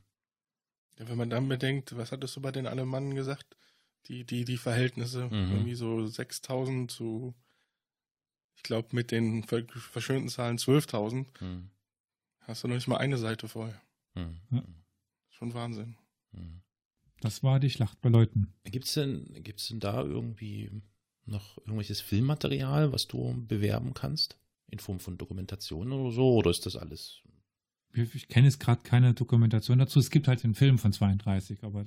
Ja. 1.00 1.08
wenn 1.08 1.18
man 1.18 1.30
dann 1.30 1.48
bedenkt, 1.48 1.96
was 1.98 2.12
hattest 2.12 2.36
du 2.36 2.42
bei 2.42 2.52
den 2.52 2.68
Alemannen 2.68 3.16
gesagt? 3.16 3.56
Die, 4.08 4.24
die, 4.24 4.46
die 4.46 4.58
Verhältnisse, 4.58 5.26
mhm. 5.26 5.52
irgendwie 5.52 5.76
so 5.76 6.06
6000 6.06 6.92
zu 6.92 7.34
Ich 8.56 8.64
glaube, 8.64 8.90
mit 8.92 9.12
den 9.12 9.44
verschönten 9.44 10.30
Zahlen 10.30 10.58
12.000 10.58 11.26
hm. 11.40 11.70
hast 12.42 12.64
du 12.64 12.68
noch 12.68 12.76
nicht 12.76 12.88
mal 12.88 12.98
eine 12.98 13.18
Seite 13.18 13.48
voll. 13.48 13.74
Hm. 14.14 14.40
Ja. 14.52 14.64
Schon 15.30 15.54
Wahnsinn. 15.54 15.98
Hm. 16.34 16.62
Das 17.22 17.42
war 17.44 17.60
die 17.60 17.70
Schlacht 17.70 18.00
bei 18.02 18.10
Leuten. 18.10 18.54
Gibt 18.64 18.86
es 18.86 18.94
denn, 18.94 19.44
gibt's 19.44 19.68
denn 19.70 19.80
da 19.80 20.04
irgendwie 20.04 20.70
noch 21.26 21.58
irgendwelches 21.58 22.02
Filmmaterial, 22.02 22.92
was 22.92 23.08
du 23.08 23.34
bewerben 23.48 23.94
kannst? 23.94 24.38
In 24.68 24.80
Form 24.80 25.00
von 25.00 25.18
Dokumentation 25.18 25.92
oder 25.92 26.12
so? 26.12 26.36
Oder 26.36 26.52
ist 26.52 26.66
das 26.66 26.76
alles? 26.76 27.22
Ich 27.98 28.28
kenne 28.28 28.48
jetzt 28.48 28.60
gerade 28.60 28.82
keine 28.84 29.14
Dokumentation 29.14 29.80
dazu. 29.80 30.00
Es 30.00 30.10
gibt 30.10 30.28
halt 30.28 30.44
den 30.44 30.54
Film 30.54 30.78
von 30.78 30.92
32, 30.92 31.64
aber. 31.64 31.86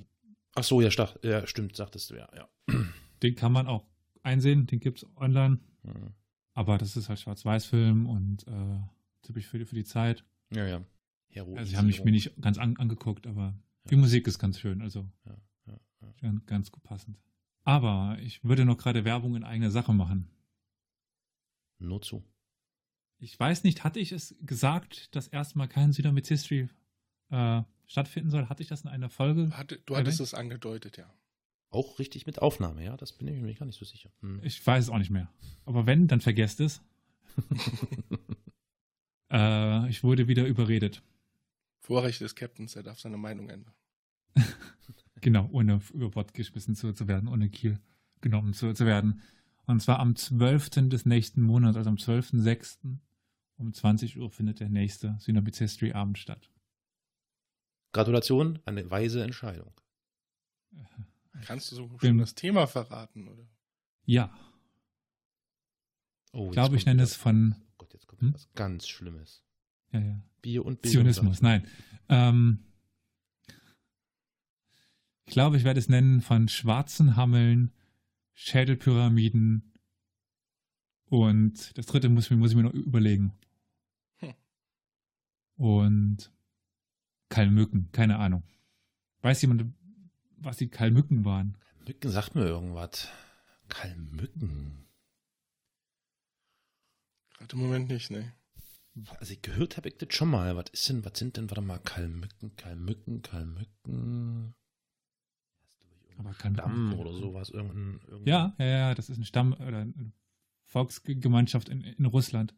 Ach 0.55 0.63
so, 0.63 0.81
ja, 0.81 0.91
stach, 0.91 1.15
ja 1.23 1.45
stimmt, 1.45 1.75
sagtest 1.75 2.09
du 2.09 2.15
ja, 2.15 2.27
ja. 2.35 2.49
Den 3.21 3.35
kann 3.35 3.51
man 3.51 3.67
auch 3.67 3.85
einsehen, 4.23 4.65
den 4.65 4.79
gibt 4.79 4.99
es 4.99 5.05
online. 5.17 5.59
Mhm. 5.83 6.13
Aber 6.53 6.77
das 6.77 6.95
ist 6.97 7.09
halt 7.09 7.19
Schwarz-Weiß-Film 7.19 8.05
und 8.05 8.47
äh, 8.47 8.79
typisch 9.21 9.45
für 9.45 9.59
die, 9.59 9.65
für 9.65 9.75
die 9.75 9.83
Zeit. 9.83 10.25
Ja, 10.51 10.65
ja. 10.65 10.85
Hero 11.29 11.55
also, 11.55 11.69
sie 11.69 11.77
haben 11.77 11.87
mich 11.87 12.03
mir 12.03 12.11
nicht 12.11 12.41
ganz 12.41 12.57
an, 12.57 12.77
angeguckt, 12.77 13.27
aber 13.27 13.41
ja. 13.41 13.89
die 13.91 13.95
Musik 13.95 14.27
ist 14.27 14.39
ganz 14.39 14.59
schön, 14.59 14.81
also 14.81 15.07
ja, 15.25 15.37
ja, 15.67 15.79
ganz, 16.21 16.45
ganz 16.45 16.71
gut 16.71 16.83
passend. 16.83 17.19
Aber 17.63 18.17
ich 18.21 18.43
würde 18.43 18.65
noch 18.65 18.77
gerade 18.77 19.05
Werbung 19.05 19.35
in 19.35 19.43
eigener 19.43 19.69
Sache 19.69 19.93
machen. 19.93 20.27
Nur 21.77 22.01
zu. 22.01 22.23
Ich 23.19 23.37
weiß 23.37 23.63
nicht, 23.63 23.83
hatte 23.83 23.99
ich 23.99 24.11
es 24.11 24.35
gesagt, 24.41 25.13
dass 25.15 25.27
erstmal 25.27 25.67
kein 25.67 25.91
Südamerika 25.91 26.29
History 26.29 26.69
äh, 27.29 27.61
stattfinden 27.85 28.29
soll? 28.29 28.47
Hatte 28.47 28.63
ich 28.63 28.69
das 28.69 28.81
in 28.81 28.89
einer 28.89 29.09
Folge? 29.09 29.51
Hatte, 29.51 29.79
du 29.85 29.97
hattest 29.97 30.19
es 30.21 30.33
angedeutet, 30.33 30.97
ja. 30.97 31.13
Auch 31.71 31.99
richtig 31.99 32.25
mit 32.25 32.41
Aufnahme, 32.41 32.83
ja? 32.83 32.97
Das 32.97 33.13
bin 33.13 33.27
ich 33.27 33.39
mir 33.39 33.53
gar 33.53 33.65
nicht 33.65 33.77
so 33.77 33.85
sicher. 33.85 34.11
Hm. 34.21 34.39
Ich 34.43 34.65
weiß 34.65 34.85
es 34.85 34.89
auch 34.89 34.97
nicht 34.97 35.11
mehr. 35.11 35.31
Aber 35.65 35.85
wenn, 35.85 36.07
dann 36.07 36.21
vergesst 36.21 36.59
es. 36.61 36.81
äh, 39.31 39.89
ich 39.89 40.03
wurde 40.03 40.27
wieder 40.27 40.47
überredet. 40.47 41.03
Vorrecht 41.79 42.21
des 42.21 42.35
Captains, 42.35 42.75
er 42.75 42.83
darf 42.83 42.99
seine 42.99 43.17
Meinung 43.17 43.49
ändern. 43.49 43.73
genau, 45.21 45.49
ohne 45.51 45.81
über 45.93 46.09
Bord 46.09 46.33
geschmissen 46.33 46.75
zu, 46.75 46.93
zu, 46.93 47.07
werden, 47.07 47.27
ohne 47.27 47.49
Kiel 47.49 47.79
genommen 48.21 48.53
zu, 48.53 48.73
zu 48.73 48.85
werden. 48.85 49.21
Und 49.65 49.81
zwar 49.81 49.99
am 49.99 50.15
12. 50.15 50.89
des 50.89 51.05
nächsten 51.05 51.41
Monats, 51.41 51.77
also 51.77 51.89
am 51.89 51.97
12.06. 51.97 52.97
um 53.59 53.73
20 53.73 54.17
Uhr 54.17 54.31
findet 54.31 54.59
der 54.59 54.69
nächste 54.69 55.17
Synopsis 55.19 55.59
History 55.59 55.91
Abend 55.91 56.17
statt. 56.17 56.49
Gratulation, 57.91 58.59
eine 58.65 58.89
weise 58.89 59.23
Entscheidung. 59.23 59.73
Kannst 61.45 61.71
du 61.71 61.75
so 61.75 61.89
schon 61.99 62.17
das 62.17 62.35
Thema 62.35 62.67
verraten, 62.67 63.27
oder? 63.27 63.47
Ja. 64.05 64.35
Oh, 66.31 66.47
ich 66.47 66.51
glaube, 66.51 66.75
ich 66.75 66.85
nenne 66.85 67.03
es 67.03 67.15
von. 67.15 67.55
Oh 67.71 67.73
Gott, 67.79 67.93
jetzt 67.93 68.07
kommt 68.07 68.21
hm? 68.21 68.33
was 68.33 68.49
ganz 68.53 68.87
Schlimmes. 68.87 69.43
Ja, 69.91 69.99
ja. 69.99 70.21
Bier 70.41 70.65
und 70.65 70.81
Bildung. 70.81 71.01
Zionismus, 71.01 71.41
nein. 71.41 71.67
Ähm, 72.07 72.59
ich 75.25 75.33
glaube, 75.33 75.57
ich 75.57 75.63
werde 75.63 75.79
es 75.79 75.89
nennen 75.89 76.21
von 76.21 76.47
schwarzen 76.47 77.15
Hammeln, 77.15 77.71
Schädelpyramiden 78.33 79.73
und 81.05 81.77
das 81.77 81.87
dritte 81.87 82.09
muss, 82.09 82.29
muss 82.29 82.51
ich 82.51 82.57
mir 82.57 82.63
noch 82.63 82.73
überlegen. 82.73 83.33
Und 85.59 86.31
Kalmücken, 87.27 87.91
keine 87.91 88.17
Ahnung. 88.17 88.43
Weiß 89.21 89.41
jemand, 89.41 89.65
was 90.37 90.55
die 90.55 90.69
Kalmücken 90.69 91.25
waren? 91.25 91.57
Kalmücken 91.79 92.11
sagt 92.11 92.33
mir 92.33 92.45
irgendwas. 92.45 93.09
Kalmücken. 93.67 94.85
Gerade 97.37 97.53
im 97.57 97.59
Moment 97.59 97.89
nicht, 97.89 98.09
ne? 98.09 98.31
Also 99.19 99.33
ich 99.33 99.41
gehört 99.41 99.75
habe 99.75 99.89
ich 99.89 99.97
das 99.97 100.13
schon 100.13 100.29
mal. 100.29 100.55
Was 100.55 100.69
ist 100.71 100.87
denn, 100.87 101.03
was 101.03 101.19
sind 101.19 101.35
denn, 101.35 101.49
warte 101.49 101.61
mal, 101.61 101.79
Kalmücken, 101.79 102.55
Kalmücken, 102.55 103.21
Kalmücken. 103.21 104.55
Aber 106.19 106.33
kein 106.35 106.53
Stamm 106.53 106.93
oder 106.97 107.11
sowas. 107.11 107.49
Irgendein, 107.49 107.99
irgendein 108.07 108.27
ja, 108.27 108.55
ja, 108.59 108.65
ja, 108.65 108.95
das 108.95 109.09
ist 109.09 109.17
ein 109.17 109.25
Stamm 109.25 109.51
oder 109.51 109.79
eine 109.79 110.13
Volksgemeinschaft 110.63 111.67
in, 111.67 111.83
in 111.83 112.05
Russland. 112.05 112.55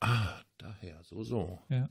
Ah, 0.00 0.42
daher, 0.58 1.02
so, 1.04 1.22
so. 1.22 1.62
Ja. 1.68 1.88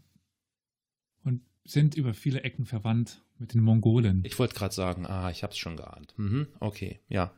Und 1.24 1.42
sind 1.64 1.96
über 1.96 2.14
viele 2.14 2.42
Ecken 2.42 2.66
verwandt 2.66 3.24
mit 3.38 3.54
den 3.54 3.62
Mongolen. 3.62 4.24
Ich 4.26 4.38
wollte 4.40 4.56
gerade 4.56 4.74
sagen, 4.74 5.06
ah, 5.06 5.30
ich 5.30 5.44
habe 5.44 5.52
es 5.52 5.58
schon 5.58 5.78
geahnt. 5.78 6.14
Mhm, 6.18 6.48
okay, 6.60 7.00
ja. 7.10 7.34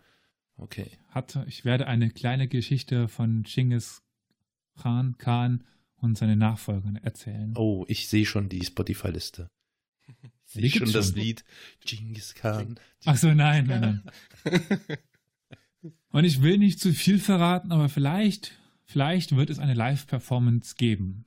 Okay. 0.57 0.91
Hatte, 1.07 1.45
ich 1.47 1.65
werde 1.65 1.87
eine 1.87 2.09
kleine 2.09 2.47
Geschichte 2.47 3.07
von 3.07 3.43
Genghis 3.43 4.03
Khan, 4.77 5.17
Khan 5.17 5.63
und 5.97 6.17
seine 6.17 6.35
Nachfolger 6.35 6.93
erzählen. 7.01 7.53
Oh, 7.55 7.85
ich 7.87 8.07
sehe 8.07 8.25
schon 8.25 8.49
die 8.49 8.63
Spotify-Liste. 8.63 9.49
Ich 10.55 10.71
sehe 10.71 10.79
schon 10.79 10.91
das 10.91 11.09
schon. 11.09 11.17
Lied 11.17 11.45
Genghis 11.85 12.33
Khan. 12.33 12.79
Ach 13.05 13.15
so, 13.15 13.31
nein, 13.35 13.67
nein, 13.67 14.01
nein. 14.43 14.97
und 16.09 16.23
ich 16.23 16.41
will 16.41 16.57
nicht 16.57 16.79
zu 16.79 16.91
viel 16.91 17.19
verraten, 17.19 17.71
aber 17.71 17.87
vielleicht, 17.87 18.58
vielleicht 18.89 19.35
wird 19.35 19.51
es 19.51 19.59
eine 19.59 19.75
Live-Performance 19.75 20.75
geben. 20.75 21.25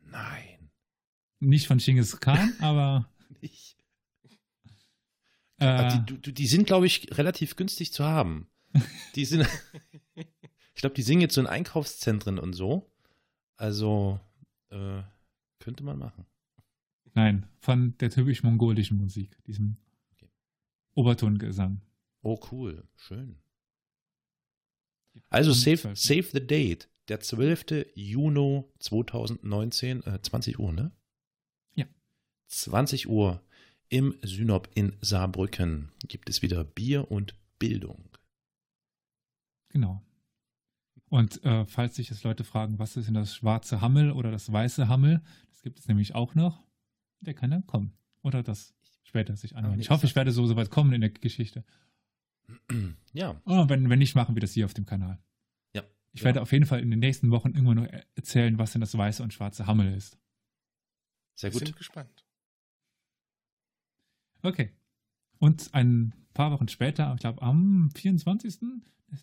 Nein. 0.00 0.70
Nicht 1.40 1.66
von 1.66 1.78
Genghis 1.78 2.20
Khan, 2.20 2.54
aber. 2.60 3.08
nicht. 3.40 3.76
Äh, 5.58 6.00
die, 6.06 6.20
die, 6.20 6.32
die, 6.32 6.46
sind, 6.46 6.66
glaube 6.66 6.86
ich, 6.86 7.18
relativ 7.18 7.56
günstig 7.56 7.92
zu 7.92 8.04
haben. 8.04 8.46
Die 9.14 9.24
sind. 9.24 9.46
ich 10.14 10.80
glaube, 10.80 10.94
die 10.94 11.02
singen 11.02 11.22
jetzt 11.22 11.34
so 11.34 11.40
in 11.40 11.48
Einkaufszentren 11.48 12.38
und 12.38 12.52
so. 12.52 12.88
Also, 13.56 14.20
äh, 14.70 15.02
könnte 15.58 15.82
man 15.82 15.98
machen. 15.98 16.24
Nein, 17.14 17.46
von 17.58 17.98
der 17.98 18.10
typisch 18.10 18.44
mongolischen 18.44 18.96
Musik, 18.96 19.36
diesem 19.44 19.76
okay. 20.12 20.30
Obertongesang. 20.94 21.82
Oh, 22.22 22.38
cool, 22.52 22.86
schön. 22.96 23.36
Also 25.28 25.52
save, 25.52 25.94
save 25.94 26.28
the 26.32 26.46
date, 26.46 26.88
der 27.08 27.20
12. 27.20 27.86
Juni 27.94 28.64
2019, 28.78 30.04
äh, 30.04 30.22
20 30.22 30.58
Uhr, 30.58 30.72
ne? 30.72 30.92
Ja. 31.74 31.86
20 32.48 33.08
Uhr 33.08 33.42
im 33.88 34.16
Synop 34.22 34.70
in 34.74 34.96
Saarbrücken 35.00 35.90
gibt 36.06 36.30
es 36.30 36.42
wieder 36.42 36.64
Bier 36.64 37.10
und 37.10 37.34
Bildung. 37.58 38.04
Genau. 39.68 40.02
Und 41.08 41.42
äh, 41.44 41.66
falls 41.66 41.96
sich 41.96 42.10
jetzt 42.10 42.22
Leute 42.22 42.44
fragen, 42.44 42.78
was 42.78 42.96
ist 42.96 43.06
denn 43.06 43.14
das 43.14 43.34
schwarze 43.34 43.80
Hammel 43.80 44.12
oder 44.12 44.30
das 44.30 44.52
weiße 44.52 44.88
Hammel, 44.88 45.22
das 45.50 45.62
gibt 45.62 45.80
es 45.80 45.88
nämlich 45.88 46.14
auch 46.14 46.34
noch 46.36 46.62
der 47.20 47.34
kann 47.34 47.50
dann 47.50 47.66
kommen. 47.66 47.92
Oder 48.22 48.42
das 48.42 48.74
später 49.04 49.36
sich 49.36 49.56
anhören. 49.56 49.80
Ich 49.80 49.90
hoffe, 49.90 50.06
ich 50.06 50.16
werde 50.16 50.32
so, 50.32 50.46
so 50.46 50.56
weit 50.56 50.70
kommen 50.70 50.92
in 50.92 51.00
der 51.00 51.10
Geschichte. 51.10 51.64
Ja. 53.12 53.40
Oh, 53.44 53.68
wenn, 53.68 53.90
wenn 53.90 53.98
nicht, 53.98 54.14
machen 54.14 54.36
wir 54.36 54.40
das 54.40 54.52
hier 54.52 54.64
auf 54.64 54.74
dem 54.74 54.86
Kanal. 54.86 55.18
Ja. 55.74 55.82
Ich 56.12 56.20
ja. 56.20 56.26
werde 56.26 56.42
auf 56.42 56.52
jeden 56.52 56.66
Fall 56.66 56.80
in 56.80 56.90
den 56.90 57.00
nächsten 57.00 57.30
Wochen 57.30 57.50
irgendwann 57.50 57.78
noch 57.78 57.88
erzählen, 58.14 58.56
was 58.58 58.72
denn 58.72 58.80
das 58.80 58.96
weiße 58.96 59.22
und 59.22 59.32
schwarze 59.32 59.66
Hammel 59.66 59.94
ist. 59.94 60.16
Sehr 61.34 61.50
gut. 61.50 61.62
Ich 61.62 61.68
bin 61.70 61.76
gespannt. 61.76 62.24
Okay. 64.42 64.70
Und 65.38 65.74
ein 65.74 66.14
paar 66.34 66.52
Wochen 66.52 66.68
später, 66.68 67.12
ich 67.14 67.20
glaube 67.20 67.42
am 67.42 67.90
24. 67.94 68.58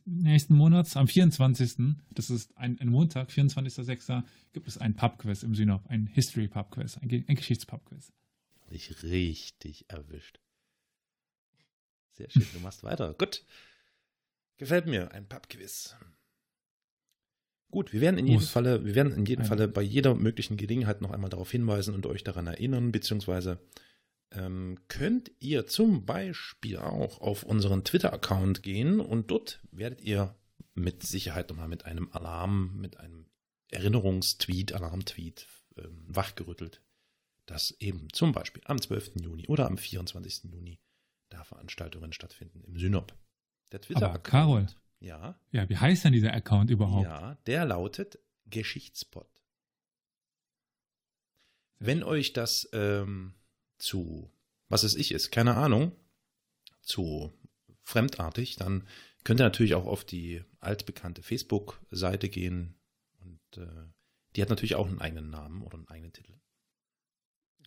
nächsten 0.06 0.56
Monats, 0.56 0.98
am 0.98 1.08
24., 1.08 1.96
das 2.12 2.30
ist 2.30 2.58
ein, 2.58 2.80
ein 2.80 2.90
Montag, 2.90 3.30
24.06., 3.30 4.24
gibt 4.52 4.68
es 4.68 4.78
ein 4.78 4.96
Pubquiz 4.96 5.44
im 5.44 5.56
Synop, 5.56 5.86
ein 5.88 6.08
History 6.08 6.48
Pubquiz, 6.48 6.98
ein, 6.98 7.10
ein 7.28 7.36
Geschichtspubquiz. 7.36 8.12
Dich 8.70 9.04
richtig 9.04 9.86
erwischt. 9.90 10.40
Sehr 12.18 12.32
schön, 12.32 12.48
du 12.54 12.60
machst 12.60 12.84
weiter. 12.84 13.14
Gut. 13.14 13.44
Gefällt 14.58 14.88
mir, 14.88 15.12
ein 15.12 15.30
Pubquiz. 15.30 15.96
Gut, 17.70 17.94
wir 17.94 18.02
werden 18.02 18.18
in 18.18 18.26
jedem 18.26 18.42
Falle, 18.42 18.86
wir 18.86 18.96
werden 18.96 19.14
in 19.14 19.26
jedem 19.26 19.46
Falle 19.46 19.68
bei 19.68 19.84
jeder 19.84 20.16
möglichen 20.16 20.58
Gelegenheit 20.58 21.02
noch 21.02 21.12
einmal 21.12 21.30
darauf 21.30 21.52
hinweisen 21.52 21.94
und 21.94 22.08
euch 22.08 22.24
daran 22.24 22.48
erinnern, 22.48 22.92
beziehungsweise 22.92 23.60
ähm, 24.32 24.80
könnt 24.88 25.32
ihr 25.40 25.68
zum 25.68 26.06
Beispiel 26.06 26.78
auch 26.78 27.22
auf 27.22 27.44
unseren 27.44 27.84
Twitter-Account 27.84 28.64
gehen 28.64 29.00
und 29.00 29.30
dort 29.30 29.60
werdet 29.72 30.02
ihr 30.02 30.36
mit 30.74 31.04
Sicherheit 31.04 31.50
nochmal 31.50 31.68
mit 31.68 31.86
einem 31.86 32.10
Alarm, 32.14 32.80
mit 32.80 32.98
einem 32.98 33.28
Erinnerungstweet, 33.70 34.74
Alarmtweet 34.74 35.46
ähm, 35.78 36.04
wachgerüttelt, 36.08 36.82
dass 37.46 37.72
eben 37.80 38.08
zum 38.12 38.32
Beispiel 38.32 38.64
am 38.66 38.82
12. 38.82 39.18
Juni 39.22 39.46
oder 39.48 39.68
am 39.68 39.78
24. 39.78 40.46
Juni 40.52 40.80
da 41.30 41.44
Veranstaltungen 41.44 42.14
stattfinden 42.14 42.64
im 42.64 42.78
Synop. 42.78 43.16
Der 43.72 43.82
Twitter-Account. 43.82 44.24
Carol. 44.24 44.68
Ja. 45.00 45.40
Ja, 45.52 45.70
wie 45.70 45.78
heißt 45.78 46.06
denn 46.06 46.14
dieser 46.14 46.34
Account 46.34 46.70
überhaupt? 46.70 47.06
Ja, 47.06 47.36
der 47.46 47.66
lautet 47.66 48.20
Geschichtspot. 48.46 49.30
Wenn 51.80 52.04
euch 52.04 52.34
das 52.34 52.68
ähm, 52.74 53.36
zu, 53.78 54.32
was 54.70 54.84
es 54.84 54.96
ich 54.96 55.12
ist, 55.12 55.32
keine 55.32 55.56
Ahnung, 55.56 55.92
zu 56.82 57.34
fremdartig, 57.84 58.56
dann 58.56 58.88
Könnt 59.28 59.42
ihr 59.42 59.44
natürlich 59.44 59.76
auch 59.76 59.88
auf 59.88 60.06
die 60.06 60.42
altbekannte 60.62 61.22
Facebook-Seite 61.22 62.30
gehen 62.30 62.76
und 63.20 63.58
äh, 63.58 63.68
die 64.34 64.42
hat 64.42 64.48
natürlich 64.48 64.76
auch 64.76 64.88
einen 64.88 65.02
eigenen 65.02 65.30
Namen 65.30 65.64
oder 65.64 65.76
einen 65.76 65.90
eigenen 65.90 66.14
Titel. 66.14 66.32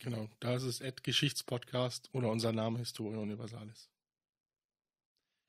Genau, 0.01 0.31
da 0.41 0.57
ist 0.57 0.63
es 0.63 0.81
Ed 0.81 1.05
Geschichtspodcast 1.05 2.09
oder 2.13 2.31
unser 2.31 2.53
Name 2.53 2.79
Historia 2.79 3.19
Universalis. 3.19 3.91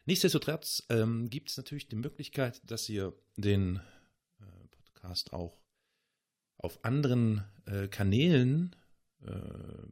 Nichtsdestotrotz 0.05 0.83
ähm, 0.89 1.29
gibt 1.29 1.49
es 1.49 1.57
natürlich 1.57 1.87
die 1.87 1.95
Möglichkeit, 1.95 2.61
dass 2.69 2.89
ihr 2.89 3.13
den 3.37 3.77
äh, 4.39 4.67
Podcast 4.71 5.31
auch 5.31 5.57
auf 6.57 6.83
anderen 6.83 7.45
äh, 7.65 7.87
Kanälen 7.87 8.75
äh, 9.21 9.31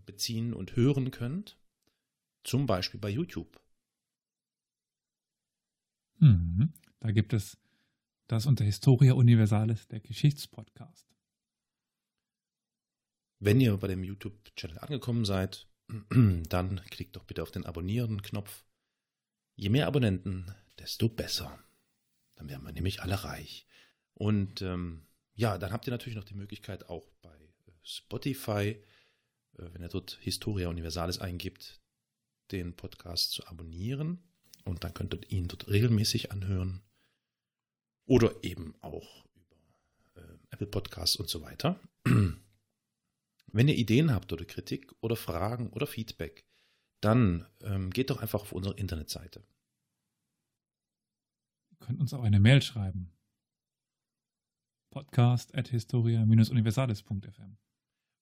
beziehen 0.05 0.53
und 0.53 0.75
hören 0.75 1.11
könnt. 1.11 1.57
Zum 2.43 2.65
Beispiel 2.65 2.99
bei 2.99 3.09
YouTube. 3.09 3.61
Mhm. 6.17 6.73
Da 6.99 7.11
gibt 7.11 7.31
es 7.31 7.57
das 8.27 8.45
unter 8.45 8.65
Historia 8.65 9.13
Universalis, 9.13 9.87
der 9.87 10.01
Geschichtspodcast. 10.01 11.07
Wenn 13.39 13.61
ihr 13.61 13.75
bei 13.77 13.87
dem 13.87 14.03
YouTube-Channel 14.03 14.79
angekommen 14.79 15.23
seid, 15.23 15.67
dann 16.09 16.81
klickt 16.89 17.15
doch 17.15 17.23
bitte 17.23 17.41
auf 17.41 17.51
den 17.51 17.65
Abonnieren-Knopf. 17.65 18.65
Je 19.55 19.69
mehr 19.69 19.87
Abonnenten, 19.87 20.53
desto 20.77 21.07
besser. 21.07 21.57
Dann 22.35 22.49
werden 22.49 22.65
wir 22.65 22.73
nämlich 22.73 23.01
alle 23.01 23.23
reich. 23.23 23.65
Und 24.13 24.61
ähm, 24.61 25.05
ja, 25.35 25.57
dann 25.57 25.71
habt 25.71 25.87
ihr 25.87 25.91
natürlich 25.91 26.17
noch 26.17 26.25
die 26.25 26.35
Möglichkeit 26.35 26.89
auch 26.89 27.09
bei 27.21 27.33
äh, 27.33 27.71
Spotify, 27.83 28.77
äh, 29.57 29.73
wenn 29.73 29.81
ihr 29.81 29.89
dort 29.89 30.17
Historia 30.21 30.67
Universalis 30.67 31.19
eingibt, 31.19 31.81
den 32.51 32.75
Podcast 32.75 33.31
zu 33.31 33.47
abonnieren. 33.47 34.21
Und 34.65 34.83
dann 34.83 34.93
könnt 34.93 35.13
ihr 35.13 35.31
ihn 35.31 35.47
dort 35.47 35.69
regelmäßig 35.69 36.31
anhören. 36.31 36.81
Oder 38.05 38.43
eben 38.43 38.75
auch 38.81 39.25
über 39.33 40.21
äh, 40.21 40.37
Apple 40.51 40.67
Podcasts 40.67 41.15
und 41.15 41.29
so 41.29 41.41
weiter. 41.41 41.79
Wenn 43.51 43.67
ihr 43.67 43.75
Ideen 43.75 44.13
habt 44.13 44.31
oder 44.31 44.45
Kritik 44.45 44.93
oder 45.01 45.15
Fragen 45.15 45.69
oder 45.69 45.87
Feedback, 45.87 46.45
dann 47.01 47.47
ähm, 47.61 47.89
geht 47.89 48.11
doch 48.11 48.21
einfach 48.21 48.41
auf 48.41 48.51
unsere 48.51 48.75
Internetseite. 48.75 49.43
Ihr 51.71 51.77
könnt 51.79 51.99
uns 51.99 52.13
auch 52.13 52.21
eine 52.23 52.39
Mail 52.39 52.61
schreiben. 52.61 53.11
Podcast 54.91 55.55
at 55.55 55.69
historia-universalis.fm. 55.69 57.57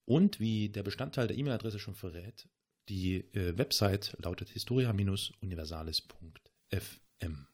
Und 0.05 0.39
wie 0.39 0.69
der 0.69 0.83
Bestandteil 0.83 1.27
der 1.27 1.37
E-Mail-Adresse 1.37 1.79
schon 1.79 1.95
verrät, 1.95 2.47
die 2.87 3.15
äh, 3.33 3.57
Website 3.57 4.15
lautet 4.21 4.47
historia-universalis.fm. 4.49 7.47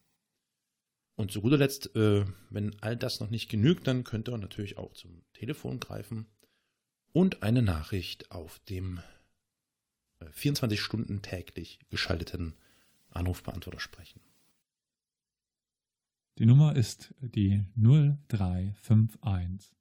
Und 1.15 1.31
zu 1.31 1.41
guter 1.41 1.57
Letzt, 1.57 1.95
äh, 1.95 2.25
wenn 2.49 2.75
all 2.81 2.97
das 2.97 3.19
noch 3.19 3.29
nicht 3.29 3.49
genügt, 3.49 3.85
dann 3.87 4.03
könnt 4.03 4.27
ihr 4.29 4.37
natürlich 4.37 4.77
auch 4.77 4.93
zum 4.93 5.23
Telefon 5.33 5.79
greifen 5.79 6.27
und 7.13 7.43
eine 7.43 7.61
Nachricht 7.61 8.31
auf 8.31 8.59
dem 8.67 8.99
24 10.31 10.77
äh, 10.77 10.81
Stunden 10.81 11.21
täglich 11.21 11.79
geschalteten 11.89 12.55
Anrufbeantworter 13.11 13.79
sprechen. 13.79 14.19
Die 16.39 16.47
Nummer 16.47 16.75
ist 16.75 17.13
die 17.19 17.63
0351 17.75 19.71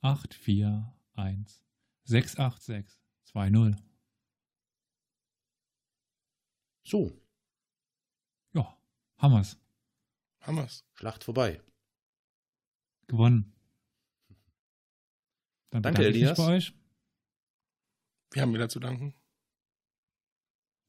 841 0.00 1.62
686 2.04 2.98
20. 3.24 3.76
So. 6.84 7.20
Ja, 8.54 8.78
Hammers. 9.18 9.58
Hammers. 10.40 10.86
Schlacht 10.94 11.24
vorbei. 11.24 11.60
Gewonnen. 13.08 13.55
Dann 15.70 15.82
Danke, 15.82 16.06
Elias. 16.06 16.36
bei 16.36 16.56
euch. 16.56 16.74
Wir 18.32 18.42
haben 18.42 18.54
wieder 18.54 18.68
zu 18.68 18.80
danken. 18.80 19.14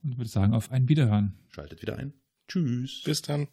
Und 0.03 0.17
würde 0.17 0.29
sagen, 0.29 0.53
auf 0.53 0.71
ein 0.71 0.87
Wiederhören. 0.87 1.37
Schaltet 1.49 1.81
wieder 1.81 1.97
ein. 1.97 2.13
Tschüss. 2.47 3.03
Bis 3.03 3.21
dann. 3.21 3.47